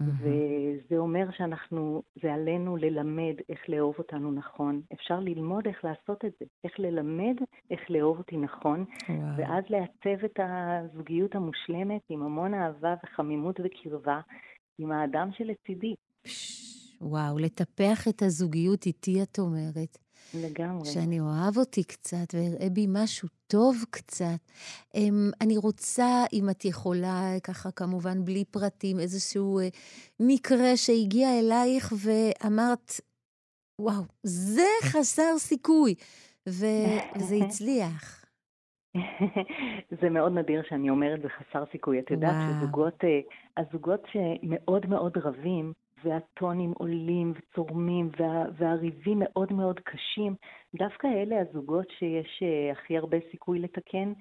[0.00, 4.80] וזה אומר שאנחנו, זה עלינו ללמד איך לאהוב אותנו נכון.
[4.92, 7.36] אפשר ללמוד איך לעשות את זה, איך ללמד
[7.70, 8.84] איך לאהוב אותי נכון,
[9.36, 14.20] ואז לעצב את הזוגיות המושלמת עם המון אהבה וחמימות וקרבה
[14.78, 15.94] עם האדם שלצידי.
[17.00, 19.98] וואו, לטפח את הזוגיות איתי, את אומרת.
[20.34, 20.86] לגמרי.
[20.86, 24.40] שאני אוהב אותי קצת ואראה בי משהו טוב קצת.
[24.94, 29.68] אמ, אני רוצה, אם את יכולה, ככה כמובן בלי פרטים, איזשהו אה,
[30.20, 32.92] מקרה שהגיע אלייך ואמרת,
[33.80, 35.94] וואו, זה חסר סיכוי,
[36.48, 38.24] וזה הצליח.
[40.00, 42.00] זה מאוד נדיר שאני אומרת זה חסר סיכוי.
[42.00, 43.20] את יודעת שזוגות, אה,
[43.56, 45.72] הזוגות שמאוד מאוד רבים,
[46.04, 50.34] והטונים עולים וצורמים וה, והריבים מאוד מאוד קשים,
[50.74, 54.12] דווקא אלה הזוגות שיש uh, הכי הרבה סיכוי לתקן,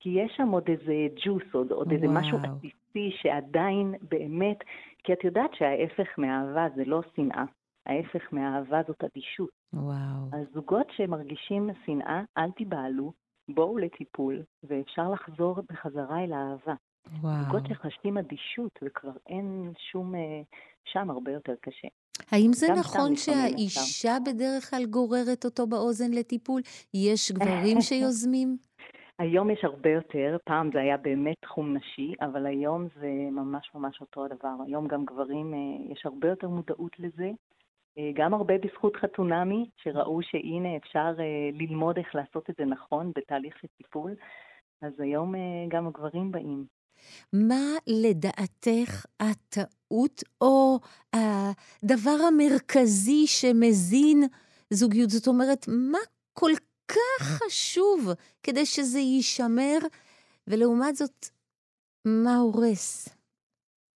[0.00, 4.58] כי יש שם עוד איזה ג'וס, עוד, עוד איזה משהו עסיסי שעדיין באמת,
[5.04, 7.44] כי את יודעת שההפך מאהבה זה לא שנאה,
[7.86, 9.50] ההפך מאהבה זאת אדישות.
[9.72, 10.28] וואו.
[10.32, 13.12] אז זוגות שמרגישים שנאה, אל תיבהלו,
[13.48, 16.74] בואו לטיפול, ואפשר לחזור בחזרה אל האהבה.
[17.20, 17.44] וואו.
[17.44, 20.40] זוגות שחשים אדישות וכבר אין שום, אה,
[20.84, 21.88] שם הרבה יותר קשה.
[22.30, 26.60] האם זה נכון שהאישה בדרך כלל גוררת אותו באוזן לטיפול?
[26.94, 28.56] יש גברים שיוזמים?
[29.18, 34.00] היום יש הרבה יותר, פעם זה היה באמת תחום נשי, אבל היום זה ממש ממש
[34.00, 34.54] אותו הדבר.
[34.66, 37.30] היום גם גברים, אה, יש הרבה יותר מודעות לזה.
[37.98, 41.12] אה, גם הרבה בזכות חתונמי, שראו שהנה אפשר
[41.52, 44.14] ללמוד איך לעשות את זה נכון בתהליך של טיפול,
[44.82, 45.34] אז היום
[45.68, 46.77] גם הגברים באים.
[47.32, 50.78] מה לדעתך הטעות או
[51.12, 54.22] הדבר המרכזי שמזין
[54.70, 55.10] זוגיות?
[55.10, 55.98] זאת אומרת, מה
[56.32, 56.52] כל
[56.88, 58.08] כך חשוב
[58.42, 59.78] כדי שזה יישמר,
[60.46, 61.26] ולעומת זאת,
[62.04, 63.08] מה הורס?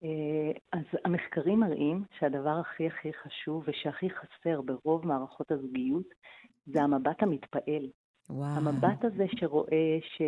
[0.03, 6.07] אה, אז המחקרים מראים שהדבר הכי הכי חשוב ושהכי חסר ברוב מערכות הזוגיות
[6.65, 7.89] זה המבט המתפעל.
[8.29, 8.57] וואו.
[8.57, 10.21] המבט הזה שרואה ש...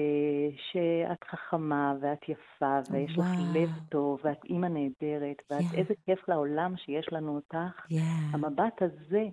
[0.71, 3.27] שאת חכמה ואת יפה ויש וואו.
[3.27, 5.77] לך לב טוב ואת אימא נהדרת ואת yeah.
[5.77, 7.95] איזה כיף לעולם שיש לנו אותך, yeah.
[8.33, 9.23] המבט הזה,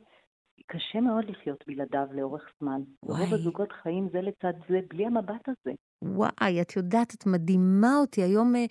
[0.66, 2.80] קשה מאוד לחיות בלעדיו לאורך זמן.
[3.02, 3.20] וואי.
[3.20, 5.72] רוב הזוגות חיים זה לצד זה בלי המבט הזה.
[6.02, 8.22] וואי, את יודעת, את מדהימה אותי.
[8.22, 8.64] היום אה,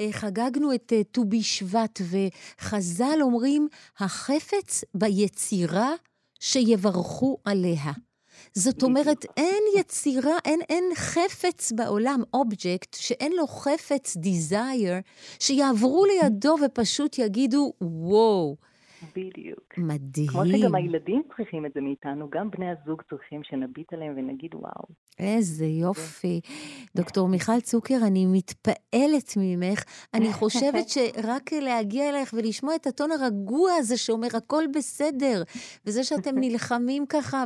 [0.00, 3.68] אה, חגגנו את אה, ט"ו בשבט, וחז"ל אומרים,
[4.00, 5.90] החפץ ביצירה
[6.40, 7.92] שיברכו עליה.
[8.54, 15.02] זאת אומרת, אין יצירה, אין, אין חפץ בעולם, אובייקט, שאין לו חפץ, desire,
[15.40, 18.56] שיעברו לידו ופשוט יגידו, וואו.
[19.16, 19.78] בדיוק.
[19.78, 20.28] מדהים.
[20.28, 24.84] כמו שגם הילדים צריכים את זה מאיתנו, גם בני הזוג צריכים שנביט עליהם ונגיד וואו.
[25.18, 26.40] איזה יופי.
[26.96, 29.84] דוקטור מיכל צוקר, אני מתפעלת ממך.
[30.14, 35.42] אני חושבת שרק להגיע אלייך ולשמוע את הטון הרגוע הזה שאומר הכל בסדר,
[35.86, 37.44] וזה שאתם נלחמים ככה,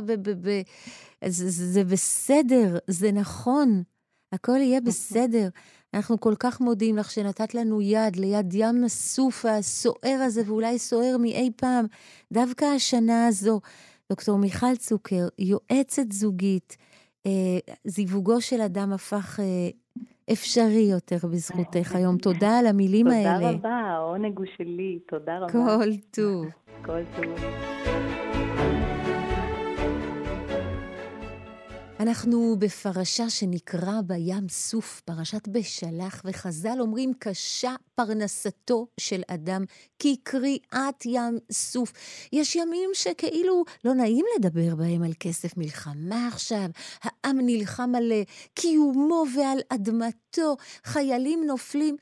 [1.29, 3.83] זה בסדר, זה נכון.
[4.31, 5.47] הכל יהיה בסדר.
[5.93, 11.17] אנחנו כל כך מודים לך שנתת לנו יד ליד ים הסוף הסוער הזה, ואולי סוער
[11.19, 11.85] מאי פעם,
[12.33, 13.61] דווקא השנה הזו.
[14.09, 16.77] דוקטור מיכל צוקר, יועצת זוגית,
[17.25, 17.31] אה,
[17.85, 19.69] זיווגו של אדם הפך אה,
[20.31, 22.17] אפשרי יותר בזכותך היום.
[22.17, 23.39] תודה על המילים תודה האלה.
[23.39, 25.51] תודה רבה, העונג הוא שלי, תודה רבה.
[25.51, 26.45] כל טוב.
[26.85, 28.26] כל טוב.
[31.99, 39.63] אנחנו בפרשה שנקרא בים סוף, פרשת בשלח, וחז"ל אומרים קשה פרנסתו של אדם,
[39.99, 41.93] כי קריעת ים סוף.
[42.33, 46.69] יש ימים שכאילו לא נעים לדבר בהם על כסף מלחמה עכשיו,
[47.01, 48.11] העם נלחם על
[48.53, 51.95] קיומו ועל אדמתו, חיילים נופלים,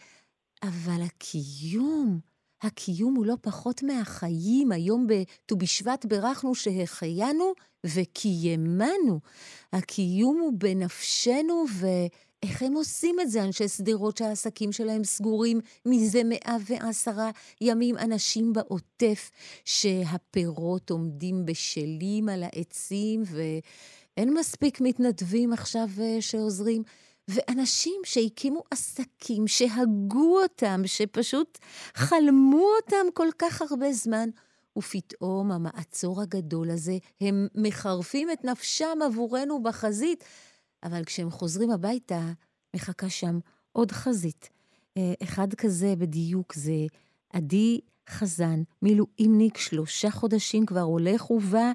[0.64, 2.20] אבל הקיום,
[2.62, 4.72] הקיום הוא לא פחות מהחיים.
[4.72, 7.54] היום בט"ו בשבט בירכנו שהחיינו
[7.86, 9.20] וקיימנו.
[9.74, 13.44] הקיום הוא בנפשנו, ואיך הם עושים את זה?
[13.44, 17.32] אנשי שדרות שהעסקים שלהם סגורים מזה מאה ועשרה
[17.62, 17.98] ימים.
[17.98, 19.32] אנשים בעוטף
[19.66, 26.84] שהפירות עומדים בשלים על העצים, ואין מספיק מתנדבים עכשיו אה, שעוזרים.
[27.28, 31.58] ואנשים שהקימו עסקים, שהגו אותם, שפשוט
[31.94, 34.30] חלמו אותם כל כך הרבה זמן,
[34.78, 40.24] ופתאום המעצור הגדול הזה, הם מחרפים את נפשם עבורנו בחזית,
[40.84, 42.22] אבל כשהם חוזרים הביתה,
[42.76, 43.40] מחכה שם
[43.72, 44.50] עוד חזית.
[44.98, 46.86] אה, אחד כזה בדיוק זה
[47.34, 47.80] עדי
[48.10, 51.72] חזן, מילואימניק, שלושה חודשים כבר הולך ובא,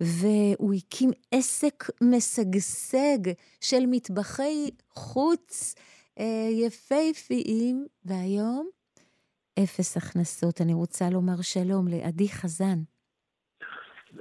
[0.00, 3.18] והוא הקים עסק משגשג
[3.60, 5.74] של מטבחי חוץ
[6.18, 8.68] אה, יפהפיים, והיום
[9.64, 10.60] אפס הכנסות.
[10.60, 12.78] אני רוצה לומר שלום לעדי חזן.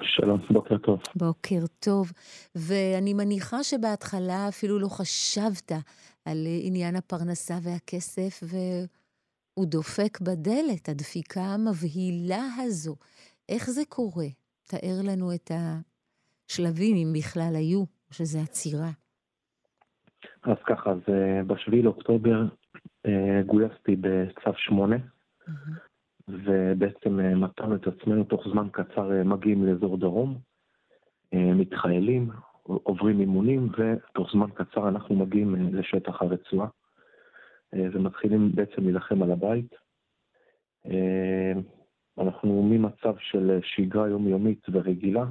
[0.01, 0.99] שלום, בוקר טוב.
[1.15, 2.11] בוקר טוב.
[2.55, 5.71] ואני מניחה שבהתחלה אפילו לא חשבת
[6.25, 8.43] על עניין הפרנסה והכסף,
[9.57, 12.95] והוא דופק בדלת, הדפיקה המבהילה הזו.
[13.49, 14.27] איך זה קורה?
[14.67, 18.89] תאר לנו את השלבים, אם בכלל היו, שזה עצירה.
[20.43, 22.47] אז ככה, אז אה, ב-7 לאוקטובר
[23.05, 24.95] אה, גויסתי בצו 8.
[26.27, 30.37] ובעצם אה, מצאנו את עצמנו תוך זמן קצר אה, מגיעים לאזור דרום,
[31.33, 32.29] מתחיילים,
[32.63, 36.67] עוברים אימונים, ותוך זמן קצר אנחנו מגיעים לשטח הרצועה,
[37.73, 39.75] ומתחילים בעצם להילחם על הבית.
[42.19, 45.25] אנחנו ממצב של שגרה יומיומית ורגילה,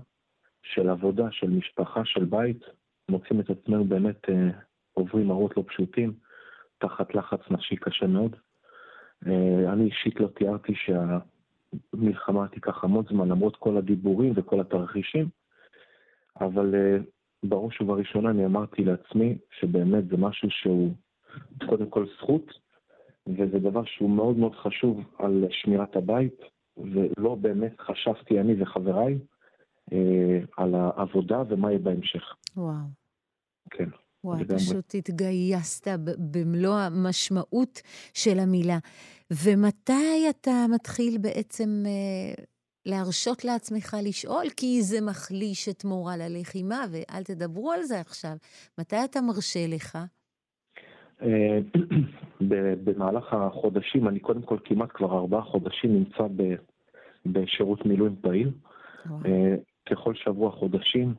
[0.63, 2.65] של עבודה, של משפחה, של בית,
[3.09, 4.23] מוצאים את עצמנו באמת
[4.93, 6.13] עוברים מראות לא פשוטים,
[6.79, 8.37] תחת לחץ נפשי קשה מאוד.
[9.27, 15.29] אה, אני אישית לא תיארתי שהמלחמה תיקח המון זמן, למרות כל הדיבורים וכל התרחישים,
[16.41, 16.99] אבל אה,
[17.43, 20.93] בראש ובראשונה אני אמרתי לעצמי שבאמת זה משהו שהוא
[21.69, 22.47] קודם כל זכות,
[23.27, 26.41] וזה דבר שהוא מאוד מאוד חשוב על שמירת הבית,
[26.77, 29.19] ולא באמת חשבתי אני וחבריי
[29.93, 32.23] אה, על העבודה ומה יהיה בהמשך.
[32.57, 32.75] וואו.
[33.71, 33.89] כן.
[34.25, 35.89] וואי, פשוט התגייסת
[36.31, 37.83] במלוא המשמעות
[38.15, 38.79] של המילה.
[39.31, 42.45] ומתי אתה מתחיל בעצם אה,
[42.87, 44.45] להרשות לעצמך לשאול?
[44.57, 48.37] כי זה מחליש את מורל הלחימה, ואל תדברו על זה עכשיו.
[48.79, 49.99] מתי אתה מרשה לך?
[51.23, 51.59] אה,
[52.85, 56.27] במהלך החודשים, אני קודם כל כמעט כבר ארבעה חודשים נמצא
[57.27, 58.51] בשירות מילואים פעיל.
[59.27, 59.55] אה,
[59.91, 61.15] ככל שבוע חודשים,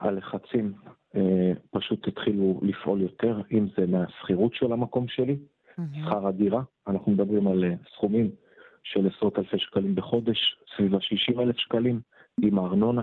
[0.00, 0.72] הלחצים
[1.16, 5.36] אה, פשוט התחילו לפעול יותר, אם זה מהשכירות של המקום שלי,
[5.94, 7.64] שכר הדירה, אנחנו מדברים על
[7.94, 8.30] סכומים
[8.82, 10.38] של עשרות אלפי שקלים בחודש,
[10.76, 12.00] סביב ה-60 אלף שקלים,
[12.42, 13.02] עם הארנונה.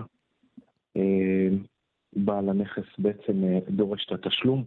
[2.16, 4.64] בעל הנכס בעצם דורש את התשלום.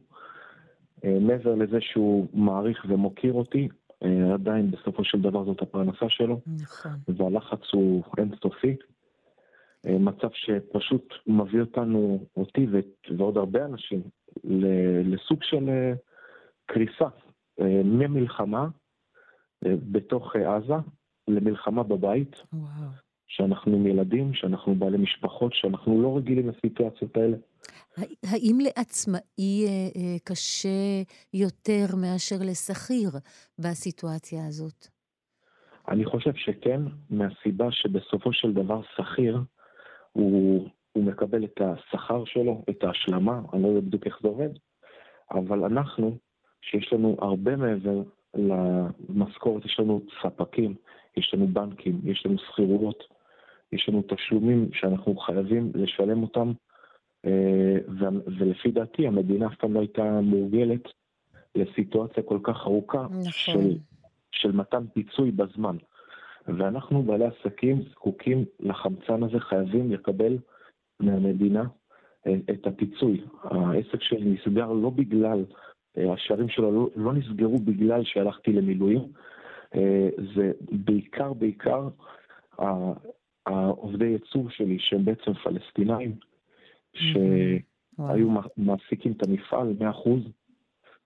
[1.04, 3.68] מעבר לזה שהוא מעריך ומוקיר אותי,
[4.34, 6.40] עדיין בסופו של דבר זאת הפרנסה שלו.
[6.62, 6.92] נכון.
[7.08, 8.76] והלחץ הוא אינסופי.
[9.88, 12.68] אה, מצב שפשוט מביא אותנו, אותי
[13.18, 14.02] ועוד הרבה אנשים,
[15.04, 15.94] לסוג של אה,
[16.66, 17.08] קריסה
[17.62, 18.68] אה, ממלחמה
[19.64, 20.74] בתוך עזה
[21.28, 22.36] למלחמה בבית.
[22.54, 22.90] וואו.
[23.30, 27.38] שאנחנו עם ילדים, שאנחנו בעלי משפחות, שאנחנו לא רגילים לסיטואציות האלה.
[28.24, 29.66] האם לעצמאי
[30.24, 31.04] קשה
[31.34, 33.10] יותר מאשר לשכיר
[33.60, 34.88] בסיטואציה הזאת?
[35.90, 39.38] אני חושב שכן, מהסיבה שבסופו של דבר שכיר,
[40.12, 44.50] הוא, הוא מקבל את השכר שלו, את ההשלמה, אני לא יודע בדיוק איך זה עובד,
[45.32, 46.18] אבל אנחנו,
[46.62, 48.02] שיש לנו הרבה מעבר
[49.10, 50.76] למשכורת, יש לנו ספקים,
[51.18, 53.04] יש לנו בנקים, יש לנו שכירויות,
[53.72, 56.52] יש לנו תשלומים שאנחנו חייבים לשלם אותם,
[57.26, 57.78] אה,
[58.40, 60.84] ולפי דעתי המדינה אף פעם לא הייתה מורגלת
[61.56, 63.32] לסיטואציה כל כך ארוכה נכון.
[63.32, 63.78] של,
[64.32, 65.78] של מתן פיצוי בזמן.
[66.48, 70.38] ואנחנו בעלי עסקים זקוקים לחמצן הזה, חייבים לקבל
[71.00, 71.64] מהמדינה
[72.28, 73.22] אה, את הפיצוי.
[73.44, 75.46] העסק שלי נסגר לא בגלל,
[75.98, 79.02] אה, השערים שלו לא, לא נסגרו בגלל שהלכתי למילואים,
[80.36, 81.88] זה בעיקר בעיקר
[83.50, 86.16] העובדי ייצור שלי שהם בעצם פלסטינאים,
[86.94, 87.18] ש...
[88.00, 88.14] וואו.
[88.14, 90.10] היו מעסיקים את המפעל 100%,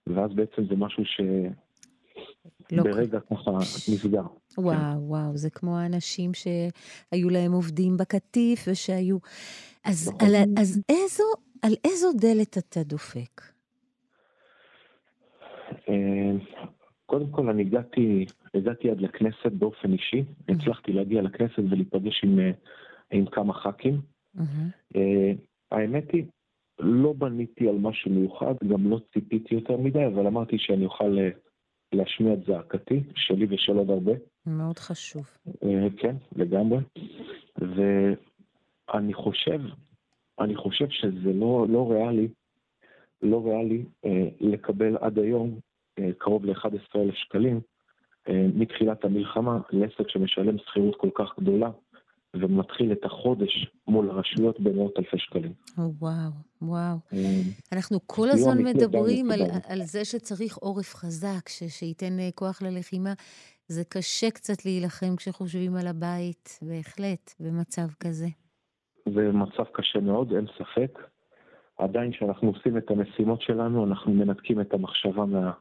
[0.08, 1.22] ואז בעצם זה משהו ש...
[2.72, 3.52] לא ברגע ככה
[3.94, 4.24] נסגר.
[4.58, 4.98] וואו, כן.
[4.98, 9.18] וואו, זה כמו האנשים שהיו להם עובדים בקטיף ושהיו...
[9.86, 10.28] אז, נכון.
[10.28, 11.24] על, אז איזו,
[11.62, 13.42] על איזו דלת אתה דופק?
[15.90, 16.32] אה,
[17.06, 20.24] קודם כל, אני הגעתי, הגעתי עד לכנסת באופן אישי.
[20.50, 22.52] הצלחתי להגיע לכנסת ולהיפגש עם, אה,
[23.12, 24.02] עם כמה ח"כים.
[25.72, 26.24] האמת היא,
[26.80, 31.30] לא בניתי על משהו מיוחד, גם לא ציפיתי יותר מדי, אבל אמרתי שאני אוכל אה,
[31.94, 34.12] להשמיע את זעקתי, שלי ושל עוד הרבה.
[34.46, 35.30] מאוד חשוב.
[35.64, 36.78] אה, כן, לגמרי.
[37.58, 39.62] ואני חושב,
[40.40, 42.28] אני חושב שזה לא, לא ריאלי,
[43.22, 45.60] לא ריאלי אה, לקבל עד היום
[46.00, 47.62] אה, קרוב ל-11,000 שקלים אה,
[48.30, 51.70] מתחילת המלחמה לעסק שמשלם שכירות כל כך גדולה.
[52.36, 55.54] ומתחיל את החודש מול הרשויות במאות אלפי שקלים.
[55.78, 56.98] וואו, וואו.
[57.14, 57.42] אה,
[57.74, 63.14] אנחנו כל הזמן מדברים על, על זה שצריך עורף חזק, ש, שייתן אה, כוח ללחימה.
[63.68, 68.28] זה קשה קצת להילחם כשחושבים על הבית, בהחלט, במצב כזה.
[69.06, 71.00] זה מצב קשה מאוד, אין ספק.
[71.78, 75.52] עדיין כשאנחנו עושים את המשימות שלנו, אנחנו מנתקים את המחשבה מה,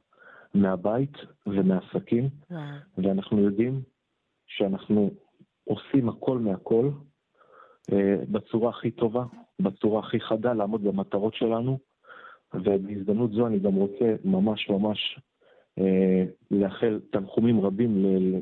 [0.54, 1.12] מהבית
[1.46, 2.28] ומהעסקים,
[2.98, 3.82] ואנחנו יודעים
[4.46, 5.10] שאנחנו
[5.64, 6.90] עושים הכל מהכל
[7.92, 9.24] אה, בצורה הכי טובה,
[9.60, 11.78] בצורה הכי חדה, לעמוד במטרות שלנו,
[12.54, 15.18] ובהזדמנות זו אני גם רוצה ממש ממש
[15.78, 18.38] אה, לאחל תנחומים רבים ל,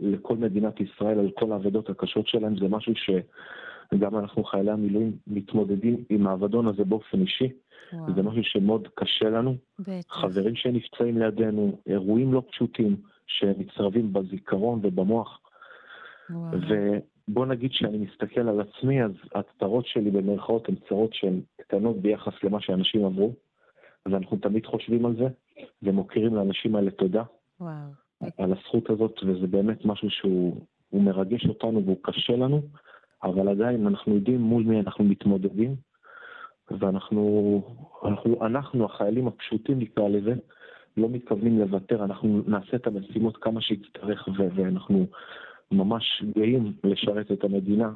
[0.00, 2.92] לכל מדינת ישראל על כל האבדות הקשות שלהם, זה משהו
[3.94, 7.48] שגם אנחנו חיילי המילואים מתמודדים עם האבדון הזה באופן אישי.
[7.92, 8.14] וואו.
[8.14, 9.56] זה משהו שמאוד קשה לנו.
[9.78, 10.14] בטח.
[10.14, 15.40] חברים שנפצעים לידינו, אירועים לא פשוטים שנצרבים בזיכרון ובמוח.
[16.30, 22.32] ובוא נגיד שאני מסתכל על עצמי, אז הצרות שלי במרכאות הן צרות שהן קטנות ביחס
[22.42, 23.32] למה שאנשים עברו,
[24.06, 25.26] ואנחנו תמיד חושבים על זה,
[25.82, 27.22] ומוקירים לאנשים האלה תודה.
[27.60, 27.72] וואו.
[28.38, 30.56] על הזכות הזאת, וזה באמת משהו שהוא
[30.92, 32.62] מרגש אותנו והוא קשה לנו,
[33.24, 35.76] אבל עדיין אנחנו יודעים מול מי אנחנו מתמודדים,
[36.70, 37.62] ואנחנו,
[38.04, 40.34] אנחנו, אנחנו החיילים הפשוטים נקרא לזה,
[40.96, 45.06] לא מתכוונים לוותר, אנחנו נעשה את המשימות כמה שיצטרך, ואנחנו
[45.72, 47.90] ממש גאים לשרת את המדינה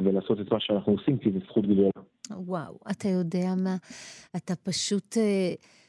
[0.00, 1.90] ולעשות את מה שאנחנו עושים, כי זו זכות גדולה.
[2.30, 3.76] וואו, אתה יודע מה?
[4.36, 5.16] אתה פשוט...
[5.16, 5.83] Uh...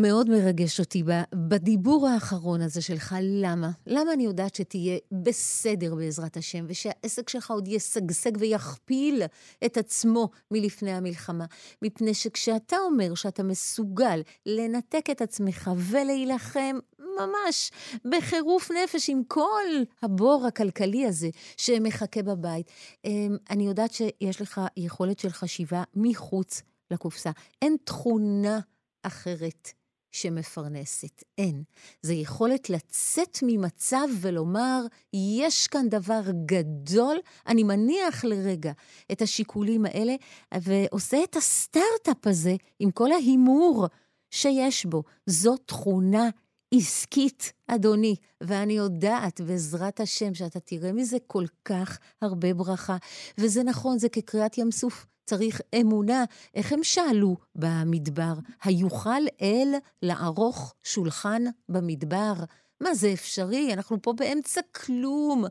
[0.00, 1.02] מאוד מרגש אותי
[1.34, 3.16] בדיבור האחרון הזה שלך.
[3.20, 3.70] למה?
[3.86, 9.22] למה אני יודעת שתהיה בסדר בעזרת השם, ושהעסק שלך עוד ישגשג ויכפיל
[9.64, 11.44] את עצמו מלפני המלחמה?
[11.82, 17.70] מפני שכשאתה אומר שאתה מסוגל לנתק את עצמך ולהילחם ממש
[18.04, 19.66] בחירוף נפש עם כל
[20.02, 22.70] הבור הכלכלי הזה שמחכה בבית,
[23.04, 27.30] אמ, אני יודעת שיש לך יכולת של חשיבה מחוץ לקופסה.
[27.62, 28.60] אין תכונה
[29.02, 29.77] אחרת
[30.12, 31.22] שמפרנסת.
[31.38, 31.62] אין.
[32.02, 34.80] זה יכולת לצאת ממצב ולומר,
[35.12, 38.72] יש כאן דבר גדול, אני מניח לרגע
[39.12, 40.14] את השיקולים האלה,
[40.54, 43.86] ועושה את הסטארט-אפ הזה עם כל ההימור
[44.30, 45.02] שיש בו.
[45.26, 46.28] זו תכונה
[46.74, 52.96] עסקית, אדוני, ואני יודעת, בעזרת השם, שאתה תראה מזה כל כך הרבה ברכה.
[53.38, 55.06] וזה נכון, זה כקריאת ים סוף.
[55.28, 56.24] צריך אמונה.
[56.54, 58.32] איך הם שאלו במדבר?
[58.62, 62.32] היוכל אל לערוך שולחן במדבר?
[62.80, 63.72] מה זה אפשרי?
[63.72, 65.44] אנחנו פה באמצע כלום.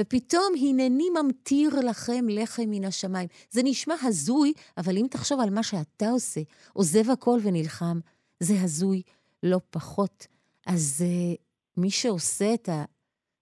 [0.00, 3.28] ופתאום הנני ממטיר לכם לחם מן השמיים.
[3.50, 6.40] זה נשמע הזוי, אבל אם תחשוב על מה שאתה עושה,
[6.72, 8.00] עוזב הכל ונלחם,
[8.40, 9.02] זה הזוי
[9.42, 10.26] לא פחות.
[10.66, 11.40] אז uh,
[11.76, 12.68] מי שעושה את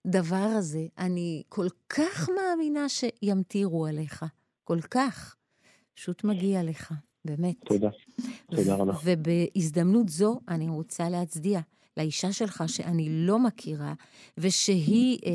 [0.07, 4.25] הדבר הזה, אני כל כך מאמינה שימטירו עליך.
[4.65, 5.38] כל כך.
[5.99, 6.95] פשוט מגיע לך,
[7.25, 7.57] באמת.
[7.65, 7.89] תודה,
[8.51, 8.93] תודה רבה.
[9.05, 11.61] ובהזדמנות זו אני רוצה להצדיע
[11.97, 13.95] לאישה שלך שאני לא מכירה,
[14.39, 15.31] ושהיא אה,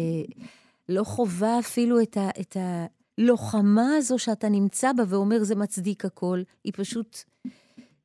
[0.90, 6.42] לא חווה אפילו את, ה, את הלוחמה הזו שאתה נמצא בה ואומר זה מצדיק הכל,
[6.64, 7.18] היא פשוט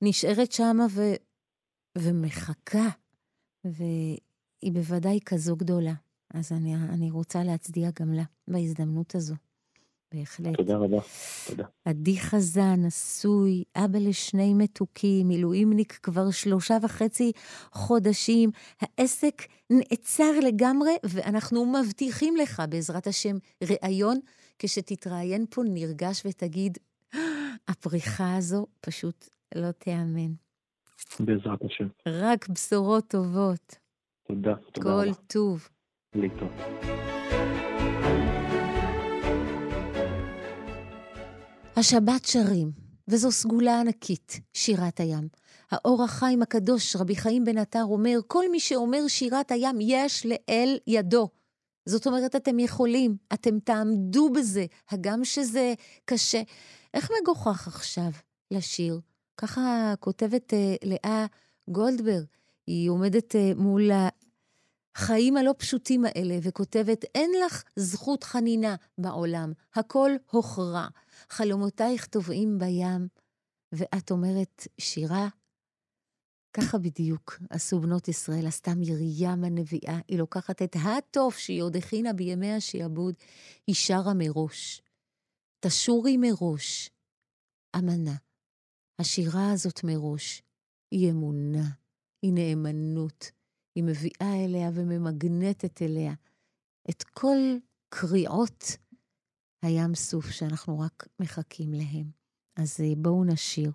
[0.03, 1.13] נשארת שמה ו,
[1.99, 2.89] ומחכה,
[3.65, 5.95] והיא בוודאי כזו גדולה.
[6.35, 9.35] אז אני, אני רוצה להצדיע גם לה בהזדמנות הזו.
[10.15, 10.57] בהחלט.
[10.57, 10.99] תודה רבה,
[11.47, 11.65] תודה.
[11.85, 17.33] עדי חזן, נשוי, אבא לשני מתוקים, מילואימניק כבר שלושה וחצי
[17.73, 18.51] חודשים.
[18.81, 24.19] העסק נעצר לגמרי, ואנחנו מבטיחים לך, בעזרת השם, ראיון,
[24.59, 26.79] כשתתראיין פה נרגש ותגיד,
[27.69, 30.33] הפריחה הזו פשוט לא תיאמן.
[31.21, 31.89] בעזרת השם.
[32.07, 33.77] רק בשורות טובות.
[34.29, 35.05] תודה, תודה רבה.
[35.05, 35.69] כל טוב.
[36.15, 37.08] להתראות.
[41.79, 42.71] השבת שרים,
[43.09, 45.29] וזו סגולה ענקית, שירת הים.
[45.71, 50.79] האור החיים הקדוש, רבי חיים בן עטר, אומר, כל מי שאומר שירת הים, יש לאל
[50.87, 51.29] ידו.
[51.87, 55.75] זאת אומרת, אתם יכולים, אתם תעמדו בזה, הגם שזה
[56.05, 56.43] קשה.
[56.95, 58.11] איך מגוחך עכשיו
[58.51, 59.01] לשיר?
[59.37, 61.27] ככה כותבת uh, לאה
[61.69, 62.25] גולדברג,
[62.67, 63.91] היא עומדת uh, מול
[64.99, 70.89] החיים הלא פשוטים האלה וכותבת, אין לך זכות חנינה בעולם, הכל הוכרע.
[71.31, 73.09] חלומותייך טובעים בים,
[73.73, 75.29] ואת אומרת, שירה,
[76.53, 82.13] ככה בדיוק עשו בנות ישראל, עשתה מרים הנביאה, היא לוקחת את הטוב שהיא עוד הכינה
[82.13, 83.15] בימי השעבוד,
[83.67, 84.83] היא שרה מראש.
[85.61, 86.91] תשורי מראש,
[87.77, 88.15] אמנה.
[88.99, 90.43] השירה הזאת מראש
[90.91, 91.69] היא אמונה,
[92.23, 93.31] היא נאמנות,
[93.79, 96.15] היא מביאה אליה וממגנטת אליה
[96.91, 97.37] את כל
[97.89, 98.77] קריאות
[99.63, 102.11] הים סוף שאנחנו רק מחכים להם.
[102.57, 103.73] אז אה, בואו נשיר.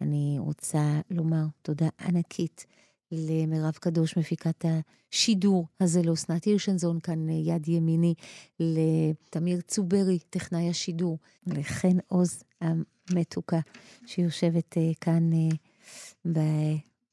[0.00, 2.66] אני רוצה לומר תודה ענקית
[3.12, 8.14] למירב קדוש, מפיקת השידור הזה, לאסנת הירשנזון, כאן אה, יד ימיני,
[8.60, 13.60] לתמיר צוברי, טכנאי השידור, לחן עוז המתוקה,
[14.06, 15.30] שיושבת אה, כאן.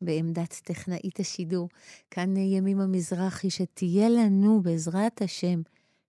[0.01, 1.69] בעמדת טכנאית השידור,
[2.11, 5.61] כאן ימימה מזרחי, שתהיה לנו, בעזרת השם,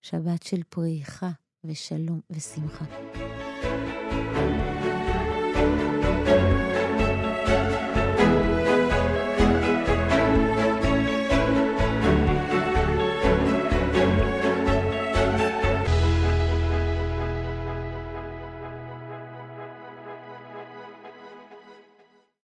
[0.02, 1.30] שבת של פריחה
[1.64, 2.84] ושלום ושמחה.